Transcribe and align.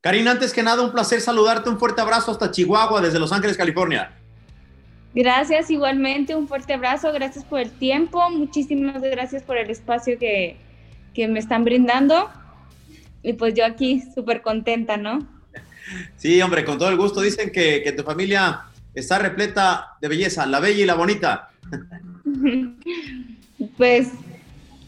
Karina, 0.00 0.30
antes 0.30 0.52
que 0.52 0.62
nada, 0.62 0.82
un 0.82 0.92
placer 0.92 1.20
saludarte, 1.20 1.68
un 1.68 1.78
fuerte 1.78 2.00
abrazo 2.00 2.30
hasta 2.30 2.52
Chihuahua, 2.52 3.00
desde 3.00 3.18
Los 3.18 3.32
Ángeles, 3.32 3.56
California. 3.56 4.12
Gracias, 5.12 5.70
igualmente, 5.70 6.36
un 6.36 6.46
fuerte 6.46 6.72
abrazo, 6.72 7.12
gracias 7.12 7.44
por 7.44 7.58
el 7.58 7.72
tiempo, 7.72 8.30
muchísimas 8.30 9.02
gracias 9.02 9.42
por 9.42 9.56
el 9.56 9.68
espacio 9.70 10.16
que, 10.18 10.56
me 11.16 11.40
están 11.40 11.64
brindando. 11.64 12.30
Y 13.24 13.32
pues 13.32 13.54
yo 13.54 13.66
aquí 13.66 14.04
súper 14.14 14.40
contenta, 14.40 14.96
¿no? 14.96 15.26
Sí, 16.16 16.40
hombre, 16.42 16.64
con 16.64 16.78
todo 16.78 16.90
el 16.90 16.96
gusto. 16.96 17.20
Dicen 17.20 17.50
que, 17.50 17.82
que 17.82 17.90
tu 17.90 18.04
familia 18.04 18.66
está 18.94 19.18
repleta 19.18 19.96
de 20.00 20.06
belleza, 20.06 20.46
la 20.46 20.60
bella 20.60 20.82
y 20.82 20.86
la 20.86 20.94
bonita. 20.94 21.50
Pues 23.76 24.10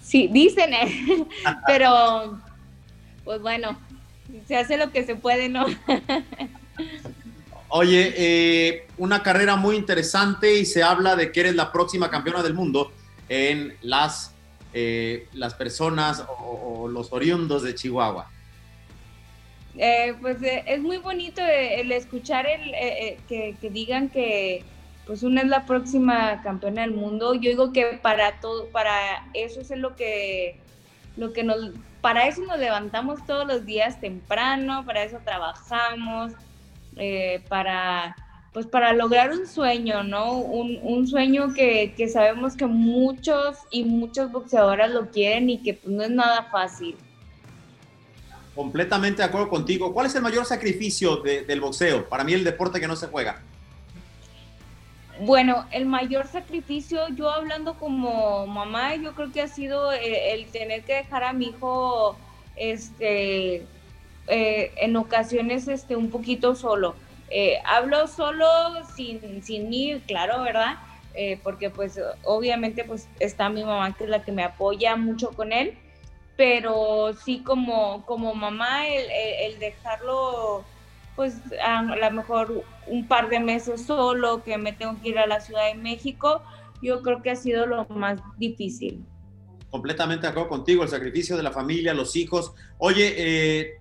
sí, 0.01 0.29
dicen, 0.33 0.73
¿eh? 0.73 1.27
pero 1.67 2.41
pues 3.25 3.41
bueno, 3.41 3.77
se 4.47 4.57
hace 4.57 4.77
lo 4.77 4.91
que 4.91 5.05
se 5.05 5.17
puede, 5.17 5.49
¿no? 5.49 5.67
Oye, 7.73 8.15
eh, 8.17 8.87
una 8.99 9.23
carrera 9.23 9.55
muy 9.55 9.77
interesante 9.77 10.59
y 10.59 10.65
se 10.65 10.83
habla 10.83 11.15
de 11.15 11.31
que 11.31 11.41
eres 11.41 11.55
la 11.55 11.71
próxima 11.71 12.11
campeona 12.11 12.43
del 12.43 12.55
mundo 12.55 12.93
en 13.29 13.77
las, 13.81 14.35
eh, 14.75 15.29
las 15.33 15.55
personas 15.55 16.25
o, 16.29 16.89
los 16.89 17.13
oriundos 17.13 17.63
de 17.63 17.75
Chihuahua. 17.77 18.29
Eh, 19.77 20.15
pues 20.21 20.39
es 20.43 20.81
muy 20.81 20.97
bonito 20.97 21.41
el 21.43 21.93
escuchar 21.93 22.47
el, 22.47 22.73
que, 23.29 23.55
que, 23.61 23.71
digan 23.71 24.09
que 24.09 24.65
pues 25.07 25.23
una 25.23 25.43
es 25.43 25.49
la 25.49 25.65
próxima 25.65 26.43
campeona 26.43 26.83
del 26.83 26.93
mundo. 26.93 27.35
Yo 27.35 27.51
digo 27.51 27.73
que 27.73 28.01
para 28.03 28.41
todo, 28.41 28.67
para 28.71 29.29
eso 29.33 29.61
es 29.61 29.71
lo 29.71 29.95
que, 29.95 30.59
lo 31.17 31.33
que 31.33 31.45
nos, 31.45 31.71
para 32.01 32.27
eso 32.27 32.43
nos 32.43 32.59
levantamos 32.59 33.25
todos 33.27 33.47
los 33.47 33.65
días 33.65 34.01
temprano, 34.01 34.85
para 34.85 35.05
eso 35.05 35.19
trabajamos, 35.25 36.33
eh, 36.97 37.43
para, 37.49 38.17
pues 38.53 38.67
para 38.67 38.93
lograr 38.93 39.31
un 39.33 39.47
sueño, 39.47 40.03
¿no? 40.03 40.33
Un, 40.33 41.07
sueño 41.07 41.53
que, 41.55 42.11
sabemos 42.13 42.57
que 42.57 42.67
muchos 42.67 43.59
y 43.71 43.85
muchas 43.85 44.31
boxeadoras 44.33 44.91
lo 44.91 45.11
quieren 45.11 45.51
y 45.51 45.63
que 45.63 45.75
pues, 45.75 45.95
no 45.95 46.03
es 46.03 46.11
nada 46.11 46.49
fácil. 46.51 46.97
Completamente 48.55 49.23
de 49.23 49.29
acuerdo 49.29 49.49
contigo. 49.49 49.93
¿Cuál 49.93 50.07
es 50.07 50.15
el 50.15 50.23
mayor 50.23 50.45
sacrificio 50.45 51.17
del 51.17 51.61
boxeo? 51.61 52.09
Para 52.09 52.25
mí 52.25 52.33
el 52.33 52.45
deporte 52.45 52.81
que 52.81 52.89
no 52.89 52.97
se 52.97 53.07
juega. 53.07 53.43
Bueno, 55.23 55.67
el 55.71 55.85
mayor 55.85 56.29
sacrificio, 56.29 57.09
yo 57.09 57.31
hablando 57.31 57.75
como 57.75 58.47
mamá, 58.47 58.95
yo 58.97 59.15
creo 59.15 59.31
que 59.31 59.43
ha 59.43 59.49
sido 59.49 59.93
el, 59.93 60.47
tener 60.47 60.83
que 60.85 60.95
dejar 60.95 61.25
a 61.25 61.35
mi 61.35 61.49
hijo, 61.49 62.17
este, 62.57 63.67
eh, 64.29 64.73
en 64.79 64.97
ocasiones, 64.97 65.69
este, 65.69 65.95
un 65.95 66.09
poquito 66.09 66.55
solo. 66.55 66.95
Eh, 67.29 67.59
hablo 67.67 68.07
solo 68.07 68.47
sin, 68.97 69.43
sin 69.43 70.01
claro, 70.07 70.41
¿verdad? 70.41 70.79
Eh, 71.15 71.39
porque 71.43 71.69
pues 71.69 72.01
obviamente 72.25 72.85
pues 72.85 73.07
está 73.19 73.51
mi 73.51 73.63
mamá 73.63 73.95
que 73.95 74.05
es 74.05 74.11
la 74.11 74.23
que 74.25 74.33
me 74.33 74.43
apoya 74.43 74.97
mucho 74.97 75.33
con 75.33 75.53
él, 75.53 75.77
pero 76.37 77.13
sí 77.13 77.43
como, 77.45 78.07
como 78.07 78.35
mamá 78.35 78.89
el 78.89 79.59
dejarlo 79.59 80.65
pues 81.17 81.37
a 81.63 81.83
lo 81.83 82.11
mejor 82.11 82.65
un 82.87 83.07
par 83.07 83.29
de 83.29 83.41
meses 83.41 83.87
solo, 83.87 84.43
que 84.43 84.57
me 84.59 84.73
tengo 84.73 85.01
que 85.03 85.11
ir 85.11 85.19
a 85.19 85.27
la 85.27 85.41
Ciudad 85.41 85.67
de 85.67 85.75
México, 85.75 86.43
yo 86.83 87.03
creo 87.03 87.23
que 87.23 87.31
ha 87.31 87.37
sido 87.37 87.67
lo 87.67 87.87
más 87.87 88.21
difícil. 88.39 89.05
Completamente 89.71 90.23
de 90.23 90.31
acuerdo 90.31 90.49
contigo, 90.49 90.83
el 90.83 90.89
sacrificio 90.89 91.37
de 91.37 91.43
la 91.43 91.53
familia, 91.53 91.95
los 91.95 92.17
hijos. 92.17 92.53
Oye, 92.79 93.15
eh, 93.17 93.81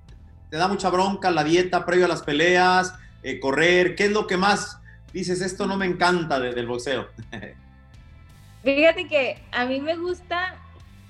¿te 0.49 0.57
da 0.57 0.67
mucha 0.67 0.89
bronca 0.89 1.31
la 1.31 1.43
dieta 1.43 1.85
previo 1.85 2.05
a 2.05 2.09
las 2.09 2.21
peleas, 2.21 2.93
eh, 3.23 3.39
correr? 3.39 3.95
¿Qué 3.95 4.05
es 4.05 4.11
lo 4.11 4.27
que 4.27 4.37
más 4.37 4.79
dices, 5.13 5.41
esto 5.41 5.65
no 5.65 5.77
me 5.77 5.85
encanta 5.85 6.39
del 6.39 6.67
boxeo? 6.67 7.07
Fíjate 8.63 9.07
que 9.07 9.41
a 9.51 9.65
mí 9.65 9.79
me 9.79 9.95
gusta 9.95 10.55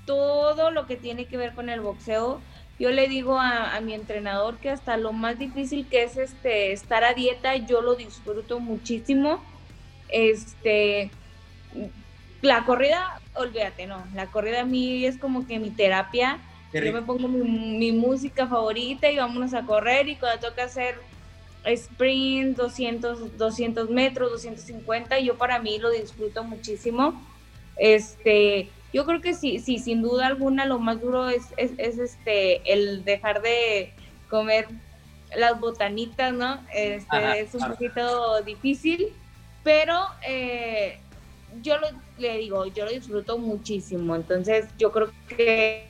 todo 0.06 0.72
lo 0.72 0.86
que 0.86 0.96
tiene 0.96 1.25
que 1.25 1.38
ver 1.38 1.53
con 1.53 1.69
el 1.69 1.81
boxeo 1.81 2.41
yo 2.79 2.91
le 2.91 3.09
digo 3.09 3.38
a, 3.38 3.79
mi 3.81 3.94
entrenador 3.94 4.57
que 4.57 4.69
hasta 4.69 4.95
lo 4.95 5.12
más 5.12 5.38
difícil 5.38 5.85
que 5.88 6.03
es 6.03 6.16
este 6.16 6.72
estar 6.72 7.03
a 7.03 7.13
dieta, 7.13 7.57
yo 7.57 7.81
lo 7.81 7.95
disfruto 7.95 8.62
muchísimo. 8.62 9.44
Este, 10.07 11.12
la 12.41 12.63
corrida, 12.63 13.19
olvídate, 13.35 13.85
no, 13.85 14.01
la 14.16 14.28
corrida 14.28 14.62
a 14.62 14.66
mí 14.66 15.06
es 15.06 15.18
como 15.18 15.45
que 15.45 15.59
mi 15.59 15.72
terapia. 15.72 16.39
Yo 16.72 16.94
me 16.94 17.01
pongo 17.01 17.28
mi, 17.28 17.91
música 17.91 18.47
favorita 18.47 19.09
y 19.09 19.18
vámonos 19.18 19.53
a 19.53 19.66
correr 19.66 20.07
y 20.07 20.16
cuando 20.16 20.47
toca 20.47 20.63
hacer 20.63 20.95
sprint, 21.66 22.57
200, 22.57 23.38
200 23.38 23.89
metros, 23.89 24.31
250, 24.31 25.19
yo 25.19 25.35
para 25.35 25.59
mí 25.59 25.79
lo 25.79 25.89
disfruto 25.89 26.44
muchísimo. 26.44 27.22
Este, 27.75 28.69
yo 28.94 29.05
creo 29.05 29.22
que 29.22 29.33
sí, 29.33 29.59
sí, 29.59 29.77
sin 29.77 30.01
duda 30.01 30.27
alguna 30.27 30.66
lo 30.66 30.79
más 30.79 31.01
duro 31.01 31.29
es, 31.29 31.44
es, 31.57 31.77
este 31.77 32.73
el 32.73 33.03
dejar 33.05 33.41
de 33.41 33.94
comer 34.29 34.67
las 35.35 35.59
botanitas, 35.59 36.33
¿no? 36.33 36.59
Este, 36.73 37.39
es 37.39 37.53
un 37.53 37.67
poquito 37.67 38.41
difícil, 38.41 39.13
pero 39.63 39.95
eh, 40.27 40.97
yo 41.61 41.77
lo, 41.77 41.88
le 42.17 42.38
digo, 42.39 42.66
yo 42.66 42.85
lo 42.85 42.91
disfruto 42.91 43.38
muchísimo. 43.38 44.16
Entonces, 44.16 44.66
yo 44.79 44.91
creo 44.91 45.11
que 45.27 45.88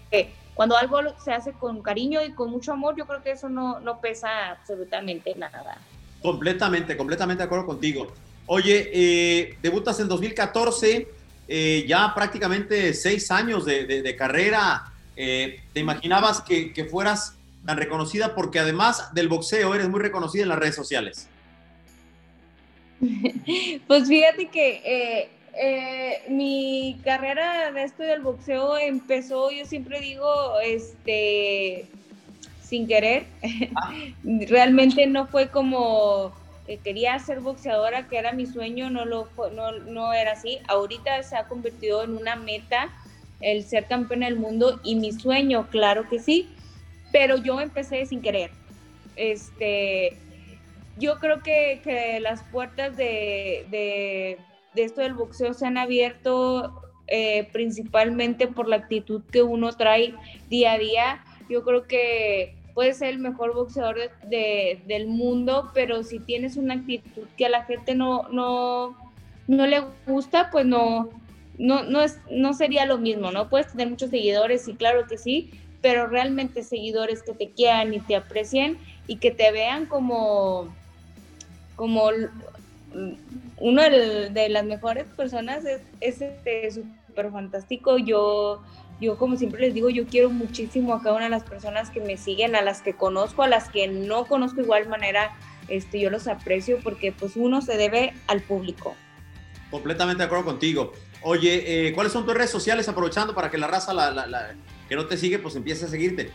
cuando 0.59 0.75
algo 0.75 0.99
se 1.23 1.31
hace 1.31 1.53
con 1.53 1.81
cariño 1.81 2.21
y 2.21 2.33
con 2.33 2.51
mucho 2.51 2.73
amor, 2.73 2.95
yo 2.97 3.05
creo 3.05 3.23
que 3.23 3.31
eso 3.31 3.47
no, 3.47 3.79
no 3.79 4.01
pesa 4.01 4.49
absolutamente 4.49 5.33
nada. 5.35 5.77
Completamente, 6.21 6.97
completamente 6.97 7.43
de 7.43 7.45
acuerdo 7.45 7.65
contigo. 7.65 8.07
Oye, 8.45 8.89
eh, 8.91 9.57
debutas 9.61 10.01
en 10.01 10.09
2014 10.09 11.18
eh, 11.51 11.83
ya 11.87 12.13
prácticamente 12.13 12.93
seis 12.93 13.31
años 13.31 13.65
de, 13.65 14.15
carrera. 14.15 14.93
Eh, 15.15 15.61
¿Te 15.73 15.79
imaginabas 15.79 16.41
que, 16.41 16.87
fueras 16.89 17.35
tan 17.65 17.75
reconocida? 17.77 18.35
Porque 18.35 18.59
además 18.59 19.11
del 19.15 19.29
boxeo 19.29 19.73
eres 19.73 19.89
muy 19.89 19.99
reconocida 19.99 20.43
en 20.43 20.49
las 20.49 20.59
redes 20.59 20.75
sociales. 20.75 21.27
Pues 23.87 24.07
fíjate 24.07 24.49
que 24.49 25.29
eh, 25.55 26.23
mi 26.29 26.99
carrera 27.03 27.71
de 27.71 27.83
esto 27.83 28.03
del 28.03 28.21
boxeo 28.21 28.77
empezó, 28.77 29.49
yo 29.49 29.65
siempre 29.65 29.99
digo, 30.01 30.59
este, 30.63 31.87
sin 32.61 32.87
querer. 32.87 33.25
Ah. 33.75 33.91
Realmente 34.23 35.07
no 35.07 35.25
fue 35.25 35.49
como 35.49 36.31
quería 36.77 37.17
ser 37.19 37.39
boxeadora, 37.39 38.07
que 38.07 38.17
era 38.17 38.33
mi 38.33 38.45
sueño, 38.45 38.89
no, 38.89 39.05
lo, 39.05 39.29
no, 39.53 39.71
no 39.71 40.13
era 40.13 40.33
así. 40.33 40.59
Ahorita 40.67 41.23
se 41.23 41.35
ha 41.35 41.47
convertido 41.47 42.03
en 42.03 42.15
una 42.15 42.35
meta 42.35 42.89
el 43.41 43.63
ser 43.63 43.87
campeona 43.87 44.27
del 44.27 44.37
mundo 44.37 44.79
y 44.83 44.95
mi 44.95 45.11
sueño, 45.11 45.67
claro 45.69 46.07
que 46.09 46.19
sí, 46.19 46.49
pero 47.11 47.37
yo 47.37 47.59
empecé 47.59 48.05
sin 48.05 48.21
querer. 48.21 48.51
Este, 49.15 50.17
yo 50.97 51.19
creo 51.19 51.41
que, 51.41 51.81
que 51.83 52.19
las 52.19 52.43
puertas 52.43 52.95
de, 52.97 53.65
de, 53.69 54.37
esto 54.75 55.01
del 55.01 55.13
boxeo 55.13 55.53
se 55.53 55.65
han 55.65 55.77
abierto 55.77 56.81
eh, 57.07 57.47
principalmente 57.51 58.47
por 58.47 58.67
la 58.67 58.77
actitud 58.77 59.21
que 59.31 59.41
uno 59.41 59.73
trae 59.73 60.13
día 60.49 60.73
a 60.73 60.77
día. 60.77 61.25
Yo 61.49 61.63
creo 61.63 61.87
que 61.87 62.55
puedes 62.79 62.99
ser 62.99 63.09
el 63.09 63.19
mejor 63.19 63.53
boxeador 63.55 63.97
de, 64.29 64.81
del 64.87 65.05
mundo, 65.05 65.69
pero 65.73 66.01
si 66.01 66.17
tienes 66.17 66.55
una 66.55 66.75
actitud 66.75 67.27
que 67.35 67.45
a 67.45 67.49
la 67.49 67.65
gente 67.65 67.93
no, 67.93 68.29
no, 68.29 68.95
no 69.47 69.67
le 69.67 69.83
gusta, 70.07 70.49
pues 70.49 70.65
no, 70.65 71.09
no, 71.57 71.83
no, 71.83 72.01
es, 72.01 72.19
no 72.31 72.53
sería 72.53 72.85
lo 72.85 72.97
mismo, 72.97 73.31
¿no? 73.31 73.49
Puedes 73.49 73.73
tener 73.73 73.89
muchos 73.89 74.11
seguidores, 74.11 74.65
y 74.69 74.75
claro 74.75 75.07
que 75.07 75.17
sí, 75.17 75.51
pero 75.81 76.07
realmente 76.07 76.63
seguidores 76.63 77.21
que 77.21 77.33
te 77.33 77.49
quieran 77.49 77.93
y 77.93 77.99
te 77.99 78.15
aprecien 78.15 78.77
y 79.07 79.17
que 79.17 79.31
te 79.31 79.51
vean 79.51 79.85
como, 79.85 80.73
como 81.75 82.11
uno 83.57 83.81
de, 83.81 84.47
las 84.47 84.63
mejores 84.63 85.05
personas 85.17 85.65
es, 85.65 85.81
es 85.99 86.21
este, 86.21 86.71
súper 86.71 87.29
fantástico. 87.29 87.97
Yo 87.97 88.61
yo 88.99 89.17
como 89.17 89.37
siempre 89.37 89.61
les 89.61 89.73
digo, 89.73 89.89
yo 89.89 90.05
quiero 90.05 90.29
muchísimo 90.29 90.93
a 90.93 91.01
cada 91.01 91.15
una 91.15 91.23
de 91.25 91.29
las 91.29 91.43
personas 91.43 91.89
que 91.89 92.01
me 92.01 92.17
siguen, 92.17 92.55
a 92.55 92.61
las 92.61 92.81
que 92.81 92.93
conozco, 92.93 93.43
a 93.43 93.47
las 93.47 93.69
que 93.69 93.87
no 93.87 94.25
conozco 94.25 94.61
igual 94.61 94.89
manera, 94.89 95.31
este, 95.67 95.99
yo 95.99 96.09
los 96.09 96.27
aprecio 96.27 96.79
porque 96.83 97.11
pues 97.11 97.35
uno 97.35 97.61
se 97.61 97.77
debe 97.77 98.13
al 98.27 98.41
público. 98.41 98.95
Completamente 99.71 100.23
de 100.23 100.25
acuerdo 100.25 100.45
contigo. 100.45 100.93
Oye, 101.21 101.87
eh, 101.87 101.93
¿cuáles 101.93 102.13
son 102.13 102.25
tus 102.25 102.33
redes 102.33 102.49
sociales 102.49 102.89
aprovechando 102.89 103.35
para 103.35 103.51
que 103.51 103.57
la 103.57 103.67
raza 103.67 103.93
la, 103.93 104.55
que 104.87 104.95
no 104.95 105.05
te 105.05 105.17
sigue 105.17 105.39
pues 105.39 105.55
empiece 105.55 105.85
a 105.85 105.87
seguirte? 105.87 106.31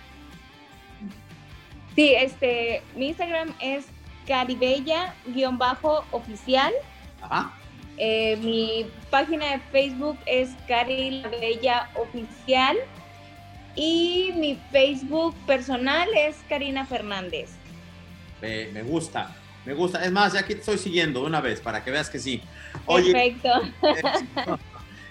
Sí, 1.94 2.14
este, 2.14 2.82
mi 2.96 3.08
Instagram 3.08 3.54
es 3.60 3.84
caribella-oficial. 4.26 6.72
Ajá. 7.20 7.52
Eh, 7.96 8.36
mi 8.42 8.86
página 9.10 9.52
de 9.52 9.60
Facebook 9.70 10.18
es 10.26 10.50
Cari 10.66 11.22
La 11.22 11.28
Bella 11.28 11.90
Oficial 11.94 12.76
y 13.76 14.32
mi 14.36 14.58
Facebook 14.72 15.34
personal 15.46 16.08
es 16.16 16.36
Karina 16.48 16.84
Fernández. 16.86 17.50
me 18.40 18.82
gusta, 18.82 19.34
me 19.64 19.74
gusta. 19.74 20.04
Es 20.04 20.12
más, 20.12 20.32
ya 20.32 20.40
aquí 20.40 20.54
te 20.54 20.60
estoy 20.60 20.78
siguiendo 20.78 21.20
de 21.20 21.26
una 21.26 21.40
vez 21.40 21.60
para 21.60 21.84
que 21.84 21.90
veas 21.90 22.10
que 22.10 22.18
sí. 22.18 22.42
Perfecto. 22.86 23.50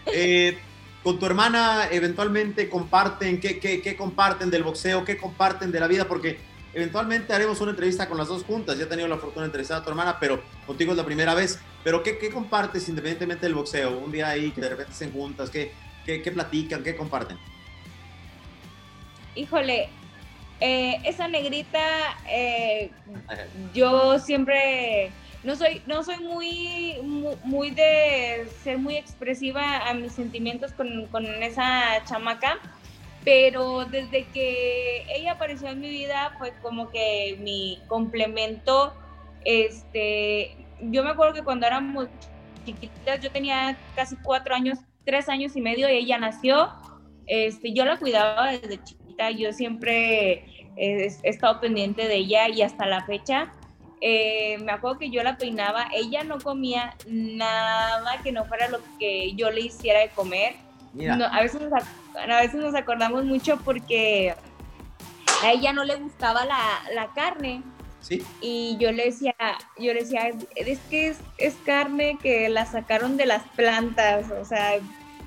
Eh, 0.08 0.58
con 1.02 1.18
tu 1.18 1.26
hermana 1.26 1.88
eventualmente 1.90 2.68
comparten, 2.68 3.40
¿qué, 3.40 3.58
¿qué, 3.58 3.96
comparten 3.96 4.50
del 4.50 4.64
boxeo? 4.64 5.06
¿Qué 5.06 5.16
comparten 5.16 5.72
de 5.72 5.80
la 5.80 5.88
vida? 5.88 6.10
Porque 6.10 6.40
eventualmente 6.74 7.34
haremos 7.34 7.60
una 7.62 7.72
entrevista 7.72 8.08
con 8.08 8.18
las 8.18 8.28
dos 8.28 8.44
juntas. 8.44 8.78
Ya 8.78 8.86
he 8.86 8.88
tenido 8.88 9.08
la 9.08 9.18
fortuna 9.18 9.42
de 9.42 9.48
entrevistar 9.48 9.82
a 9.82 9.84
tu 9.84 9.90
hermana, 9.90 10.18
pero 10.20 10.42
contigo 10.66 10.92
es 10.92 10.98
la 10.98 11.06
primera 11.06 11.34
vez. 11.34 11.60
Pero 11.84 12.04
¿qué, 12.04 12.18
qué 12.18 12.30
compartes 12.30 12.88
independientemente 12.90 13.46
del 13.46 13.56
boxeo? 13.56 13.98
Un 13.98 14.12
día 14.12 14.30
ahí 14.30 14.52
que 14.52 14.62
de 14.62 14.70
repente 14.70 14.94
se 14.94 15.10
juntas, 15.10 15.50
¿qué, 15.50 15.74
qué, 16.06 16.22
qué 16.22 16.32
platican? 16.32 16.84
¿Qué 16.84 16.96
comparten? 16.96 17.38
Híjole, 19.36 19.90
eh, 20.60 21.02
esa 21.04 21.28
negrita, 21.28 21.82
eh, 22.30 22.92
yo 23.74 24.20
siempre 24.20 25.12
no 25.44 25.56
soy, 25.56 25.82
no 25.88 26.04
soy 26.04 26.20
muy, 26.20 26.96
muy, 27.44 27.72
de 27.72 28.48
ser 28.64 28.78
muy 28.78 28.96
expresiva 28.96 29.90
a 29.90 29.94
mis 29.94 30.14
sentimientos 30.14 30.72
con, 30.72 31.08
con, 31.08 31.26
esa 31.26 32.04
chamaca, 32.06 32.60
pero 33.24 33.86
desde 33.86 34.26
que 34.26 35.06
ella 35.16 35.34
apareció 35.34 35.70
en 35.70 35.80
mi 35.80 35.90
vida 35.90 36.36
fue 36.38 36.52
como 36.62 36.90
que 36.90 37.38
mi 37.40 37.80
complemento. 37.88 38.94
Este, 39.46 40.56
yo 40.82 41.04
me 41.04 41.12
acuerdo 41.12 41.34
que 41.34 41.44
cuando 41.44 41.66
éramos 41.66 42.08
chiquitas, 42.66 43.22
yo 43.22 43.32
tenía 43.32 43.78
casi 43.96 44.16
cuatro 44.18 44.56
años, 44.56 44.80
tres 45.06 45.30
años 45.30 45.56
y 45.56 45.62
medio, 45.62 45.90
y 45.90 45.94
ella 45.94 46.18
nació. 46.18 46.70
Este, 47.26 47.74
yo 47.74 47.86
la 47.86 47.98
cuidaba 47.98 48.52
desde 48.52 48.84
chiquita, 48.84 49.32
yo 49.32 49.54
siempre 49.54 50.46
he, 50.76 51.06
estado 51.24 51.62
pendiente 51.62 52.08
de 52.08 52.16
ella 52.16 52.50
y 52.50 52.62
hasta 52.62 52.86
la 52.86 53.06
fecha. 53.06 53.54
Eh, 54.02 54.58
me 54.60 54.74
acuerdo 54.74 55.00
que 55.00 55.10
yo 55.10 55.24
la 55.24 55.38
peinaba, 55.38 55.88
ella 55.94 56.26
no 56.26 56.38
comía 56.40 56.98
nada 57.08 58.22
que 58.22 58.34
no 58.34 58.44
fuera 58.44 58.68
lo 58.68 58.80
que 59.00 59.34
yo 59.36 59.50
le 59.50 59.62
hiciera 59.62 60.02
de 60.02 60.10
comer. 60.10 60.56
A, 61.00 61.42
veces 61.42 61.62
nos, 61.62 61.84
a 62.16 62.42
veces 62.42 62.56
nos 62.56 62.76
acordamos 62.76 63.26
mucho 63.26 63.58
porque 63.58 64.36
a 65.44 65.52
ella 65.52 65.74
no 65.74 65.84
le 65.84 65.96
gustaba 65.96 66.46
la, 66.46 66.82
la 66.94 67.14
carne. 67.14 67.64
¿Sí? 68.00 68.22
Y 68.42 68.78
yo 68.80 68.92
le 68.92 69.06
decía, 69.06 69.34
yo 69.78 69.94
le 69.94 70.02
decía, 70.02 70.32
es 70.56 70.80
que 70.90 71.08
es, 71.08 71.18
es, 71.38 71.56
carne 71.66 72.18
que 72.22 72.50
la 72.50 72.66
sacaron 72.66 73.16
de 73.16 73.26
las 73.26 73.44
plantas, 73.56 74.30
o 74.30 74.44
sea, 74.44 74.74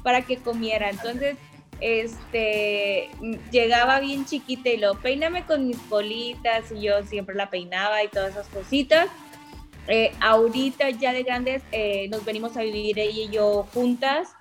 para 0.03 0.23
que 0.23 0.37
comiera. 0.37 0.91
Entonces, 0.91 1.37
este, 1.81 3.11
llegaba 3.51 4.01
bien 4.01 4.25
chiquita 4.25 4.71
y 4.71 4.77
lo 4.77 4.95
peíname 5.01 5.45
con 5.45 5.67
mis 5.67 5.79
colitas 5.79 6.71
y 6.73 6.83
yo 6.83 7.03
siempre 7.05 7.35
la 7.35 7.51
peinaba 7.51 8.03
y 8.03 8.09
todas 8.09 8.33
esas 8.33 8.49
cositas. 8.49 9.09
Eh, 9.89 10.13
ahorita 10.21 10.91
ya 10.91 11.13
de 11.13 11.23
grandes 11.23 11.63
eh, 11.71 12.09
nos 12.09 12.25
venimos 12.25 12.57
a 12.57 12.63
vivir 12.63 12.99
ella 12.99 13.23
y 13.23 13.29
yo 13.29 13.67
juntas. 13.73 14.36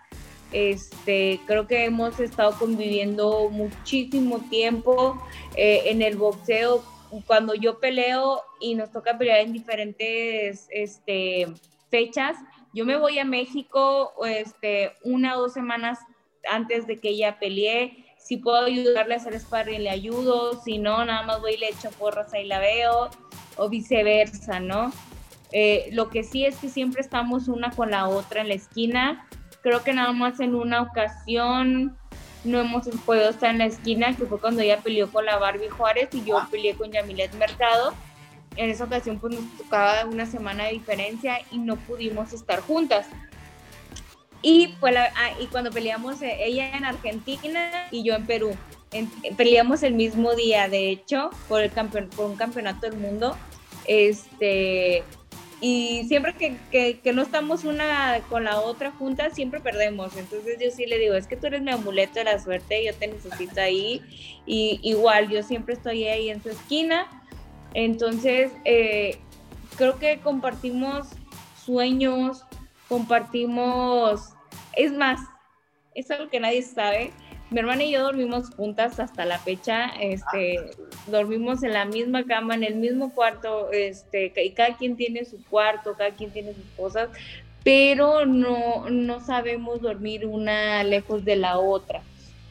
Este, 0.51 1.39
creo 1.45 1.67
que 1.67 1.85
hemos 1.85 2.19
estado 2.19 2.57
conviviendo 2.57 3.49
muchísimo 3.49 4.39
tiempo 4.49 5.21
eh, 5.55 5.83
en 5.85 6.01
el 6.01 6.17
boxeo. 6.17 6.83
Cuando 7.27 7.53
yo 7.53 7.79
peleo 7.79 8.41
y 8.59 8.75
nos 8.75 8.91
toca 8.91 9.17
pelear 9.17 9.39
en 9.39 9.53
diferentes 9.53 10.67
este, 10.69 11.47
fechas, 11.89 12.37
yo 12.73 12.85
me 12.85 12.97
voy 12.97 13.19
a 13.19 13.25
México 13.25 14.13
este, 14.25 14.93
una 15.03 15.37
o 15.37 15.43
dos 15.43 15.53
semanas 15.53 15.99
antes 16.49 16.87
de 16.87 16.97
que 16.97 17.09
ella 17.09 17.39
pelee. 17.39 18.05
Si 18.17 18.37
puedo 18.37 18.65
ayudarle 18.65 19.13
a 19.13 19.17
hacer 19.17 19.39
sparring, 19.39 19.83
le 19.83 19.89
ayudo. 19.89 20.61
Si 20.61 20.77
no, 20.77 21.05
nada 21.05 21.23
más 21.23 21.41
voy 21.41 21.53
y 21.53 21.57
le 21.57 21.69
echo 21.69 21.89
porras 21.91 22.33
ahí 22.33 22.47
la 22.47 22.59
veo. 22.59 23.09
O 23.57 23.69
viceversa, 23.69 24.59
¿no? 24.59 24.91
Eh, 25.51 25.89
lo 25.93 26.09
que 26.09 26.23
sí 26.23 26.45
es 26.45 26.57
que 26.57 26.67
siempre 26.67 27.01
estamos 27.01 27.47
una 27.47 27.71
con 27.71 27.91
la 27.91 28.09
otra 28.09 28.41
en 28.41 28.49
la 28.49 28.55
esquina. 28.55 29.27
Creo 29.65 29.83
que 29.83 29.93
nada 29.93 30.11
más 30.11 30.39
en 30.39 30.53
una 30.53 30.83
ocasión 30.83 31.97
no 32.43 32.59
hemos 32.59 32.87
podido 33.03 33.29
estar 33.29 33.49
en 33.49 33.57
la 33.57 33.65
esquina, 33.65 34.15
que 34.15 34.27
fue 34.27 34.39
cuando 34.39 34.61
ella 34.61 34.77
peleó 34.77 35.11
con 35.11 35.25
la 35.25 35.39
Barbie 35.39 35.69
Juárez 35.69 36.09
y 36.13 36.23
yo 36.23 36.39
peleé 36.51 36.75
con 36.75 36.91
Yamilet 36.91 37.33
Mercado. 37.33 37.95
En 38.57 38.69
esa 38.69 38.83
ocasión 38.83 39.17
pues 39.17 39.33
nos 39.33 39.57
tocaba 39.57 40.05
una 40.05 40.27
semana 40.27 40.65
de 40.65 40.73
diferencia 40.73 41.39
y 41.49 41.57
no 41.57 41.77
pudimos 41.77 42.31
estar 42.31 42.59
juntas. 42.59 43.07
Y, 44.43 44.75
la, 44.83 45.05
ah, 45.15 45.31
y 45.41 45.47
cuando 45.47 45.71
peleamos, 45.71 46.21
eh, 46.21 46.37
ella 46.41 46.77
en 46.77 46.85
Argentina 46.85 47.87
y 47.89 48.03
yo 48.03 48.13
en 48.13 48.27
Perú. 48.27 48.55
peleamos 49.35 49.81
el 49.81 49.95
mismo 49.95 50.35
día, 50.35 50.69
de 50.69 50.91
hecho, 50.91 51.31
por, 51.47 51.63
el 51.63 51.71
campeón, 51.71 52.11
por 52.15 52.27
un 52.27 52.35
campeonato 52.35 52.87
del 52.87 52.99
mundo. 52.99 53.35
Este, 53.87 55.03
y 55.61 56.05
siempre 56.07 56.33
que, 56.33 56.99
que, 56.99 57.13
no 57.13 57.21
estamos 57.21 57.63
una 57.63 58.19
con 58.29 58.43
la 58.43 58.59
otra 58.59 58.91
juntas, 58.91 59.33
siempre 59.33 59.59
perdemos. 59.59 60.15
Entonces 60.17 60.57
yo 60.59 60.69
sí 60.71 60.85
le 60.85 60.99
digo, 60.99 61.15
es 61.15 61.27
que 61.27 61.37
tú 61.37 61.47
eres 61.47 61.61
mi 61.61 61.71
amuleto 61.71 62.15
de 62.15 62.25
la 62.25 62.39
suerte, 62.39 62.85
yo 62.85 62.93
te 62.93 63.07
necesito 63.07 63.61
ahí. 63.61 64.01
Y 64.45 64.79
igual, 64.83 65.29
yo 65.29 65.43
siempre 65.43 65.73
estoy 65.73 66.05
ahí 66.05 66.29
en 66.29 66.43
su 66.43 66.49
esquina. 66.49 67.07
Entonces, 67.73 68.51
eh, 68.65 69.17
creo 69.77 69.97
que 69.97 70.19
compartimos 70.19 71.07
sueños, 71.63 72.43
compartimos 72.87 74.35
es 74.75 74.91
más, 74.91 75.19
es 75.93 76.11
algo 76.11 76.29
que 76.29 76.39
nadie 76.39 76.61
sabe. 76.61 77.11
Mi 77.51 77.59
hermana 77.59 77.83
y 77.83 77.91
yo 77.91 78.03
dormimos 78.03 78.49
juntas 78.55 78.99
hasta 78.99 79.23
la 79.23 79.37
fecha, 79.37 79.87
este, 80.01 80.59
dormimos 81.07 81.63
en 81.63 81.73
la 81.73 81.85
misma 81.85 82.25
cama, 82.25 82.55
en 82.55 82.63
el 82.63 82.75
mismo 82.75 83.13
cuarto, 83.13 83.71
este, 83.71 84.33
y 84.43 84.49
cada 84.51 84.75
quien 84.77 84.95
tiene 84.95 85.25
su 85.25 85.43
cuarto, 85.45 85.93
cada 85.95 86.11
quien 86.11 86.31
tiene 86.31 86.53
sus 86.53 86.65
cosas, 86.75 87.09
pero 87.63 88.25
no, 88.25 88.89
no 88.89 89.19
sabemos 89.21 89.81
dormir 89.81 90.25
una 90.25 90.83
lejos 90.83 91.23
de 91.23 91.35
la 91.35 91.59
otra. 91.59 92.01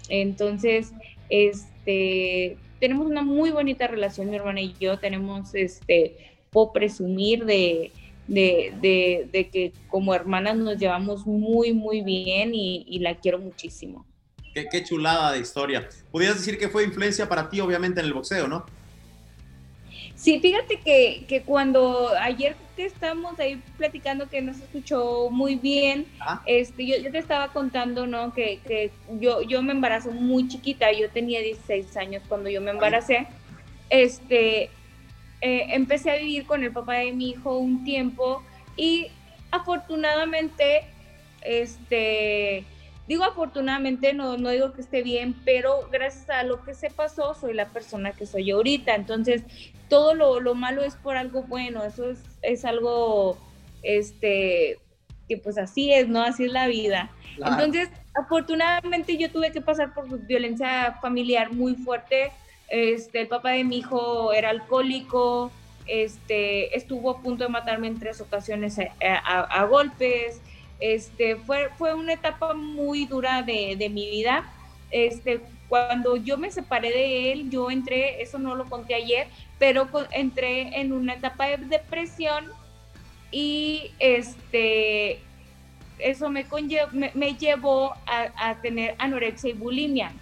Entonces, 0.09 0.93
este, 1.29 2.57
tenemos 2.81 3.07
una 3.07 3.23
muy 3.23 3.51
bonita 3.51 3.87
relación, 3.87 4.31
mi 4.31 4.37
hermana 4.37 4.61
y 4.61 4.75
yo, 4.79 4.99
tenemos, 4.99 5.55
este, 5.55 6.17
puedo 6.51 6.73
presumir 6.73 7.45
de, 7.45 7.93
de, 8.29 9.27
de, 9.31 9.49
que 9.49 9.73
como 9.89 10.15
hermanas 10.15 10.57
nos 10.57 10.79
llevamos 10.79 11.27
muy, 11.27 11.73
muy 11.73 12.03
bien 12.03 12.55
y, 12.55 12.99
la 13.01 13.17
quiero 13.17 13.39
muchísimo. 13.39 14.07
Qué, 14.55 14.85
chulada 14.85 15.33
de 15.33 15.41
historia. 15.41 15.89
Podrías 16.13 16.37
decir 16.37 16.59
que 16.59 16.69
fue 16.69 16.85
influencia 16.85 17.29
para 17.29 17.49
ti, 17.49 17.61
obviamente, 17.61 18.01
en 18.01 18.07
el 18.07 18.13
boxeo, 18.13 18.47
¿no? 18.47 18.65
Sí, 20.15 20.39
fíjate 20.39 20.79
que, 20.79 21.25
que 21.29 21.43
cuando 21.43 22.11
ayer 22.21 22.55
que 22.77 22.87
estamos 22.87 23.39
ahí 23.39 23.61
platicando 23.77 24.29
que 24.29 24.41
nos 24.43 24.59
escuchó 24.59 25.29
muy 25.31 25.57
bien, 25.57 26.07
este, 26.47 26.87
yo, 26.87 26.97
yo, 26.99 27.11
te 27.11 27.19
estaba 27.19 27.53
contando, 27.53 28.07
¿no? 28.07 28.33
Que, 28.33 28.61
que, 28.67 28.93
yo, 29.21 29.43
yo 29.43 29.63
me 29.63 29.73
embarazo 29.73 30.13
muy 30.13 30.49
chiquita, 30.49 30.93
yo 30.93 31.11
tenía 31.11 31.41
16 31.41 31.97
años 31.97 32.23
cuando 32.29 32.49
yo 32.49 32.61
me 32.61 32.71
embaracé. 32.71 33.27
Este, 33.91 34.71
eh, 35.41 35.67
empecé 35.71 36.13
a 36.13 36.17
vivir 36.17 36.47
con 36.47 36.63
el 36.63 36.73
papá 36.73 36.95
de 36.95 37.13
mi 37.13 37.31
hijo 37.31 37.59
un 37.59 37.85
tiempo 37.85 38.43
y 38.77 39.09
afortunadamente, 39.51 40.85
este, 41.43 42.65
digo 43.09 43.25
afortunadamente, 43.25 44.13
no, 44.13 44.37
no 44.37 44.51
digo 44.51 44.73
que 44.73 44.81
esté 44.81 45.03
bien, 45.03 45.35
pero 45.45 45.89
gracias 45.91 46.31
a 46.31 46.43
lo 46.43 46.65
que 46.65 46.75
se 46.75 46.91
pasó, 46.91 47.35
soy 47.35 47.55
la 47.55 47.69
persona 47.69 48.13
que 48.13 48.27
soy 48.27 48.51
ahorita. 48.51 48.95
Entonces, 48.95 49.43
todo 49.89 50.15
lo, 50.15 50.41
lo 50.41 50.55
malo 50.55 50.83
es 50.83 50.97
por 50.97 51.17
algo 51.17 51.43
bueno, 51.43 51.85
eso 51.85 52.11
es, 52.11 52.21
es, 52.43 52.65
algo, 52.65 53.39
este, 53.83 54.79
que 55.29 55.37
pues 55.39 55.59
así 55.59 55.93
es, 55.93 56.09
¿no? 56.09 56.23
Así 56.23 56.45
es 56.45 56.53
la 56.53 56.67
vida. 56.67 57.11
Entonces, 57.37 57.91
afortunadamente 58.15 59.17
yo 59.17 59.31
tuve 59.31 59.53
que 59.53 59.61
pasar 59.61 59.93
por 59.93 60.09
violencia 60.27 60.99
familiar 61.01 61.53
muy 61.53 61.75
fuerte 61.75 62.33
este, 62.69 63.21
el 63.21 63.29
papá 63.29 63.51
de 63.51 63.65
mi 63.65 63.79
hijo 63.79 64.33
era 64.33 64.51
alcohólico, 64.51 65.51
este, 65.87 66.77
estuvo 66.77 67.11
a 67.11 67.21
punto 67.21 67.45
de 67.45 67.51
matarme 67.51 67.87
en 67.87 67.99
tres 67.99 68.21
ocasiones 68.21 68.79
a, 69.01 69.65
golpes. 69.65 70.41
Este, 70.81 71.37
fue, 71.37 71.71
fue 71.79 71.95
una 71.95 72.13
etapa 72.13 72.55
muy 72.55 73.07
dura 73.07 73.43
de, 73.43 73.77
mi 73.91 74.11
vida. 74.11 74.45
Este, 74.91 75.41
cuando 75.69 76.17
yo 76.17 76.37
me 76.37 76.51
separé 76.51 76.91
de 76.91 77.33
él, 77.33 77.51
yo 77.51 77.71
entré, 77.71 78.23
eso 78.23 78.39
no 78.39 78.55
lo 78.55 78.65
conté 78.67 78.95
ayer, 78.95 79.29
pero 79.59 79.89
entré 80.13 80.81
en 80.81 80.93
una 80.93 81.15
etapa 81.15 81.47
de 81.47 81.57
depresión 81.59 82.51
y 83.31 83.91
este, 83.99 85.21
eso 85.99 86.31
me, 86.31 86.47
me, 87.15 87.35
llevó 87.35 87.95
a, 88.07 88.51
a 88.51 88.61
tener 88.61 88.95
anorexia 88.99 89.51
y 89.51 89.55
bulimia. 89.55 90.13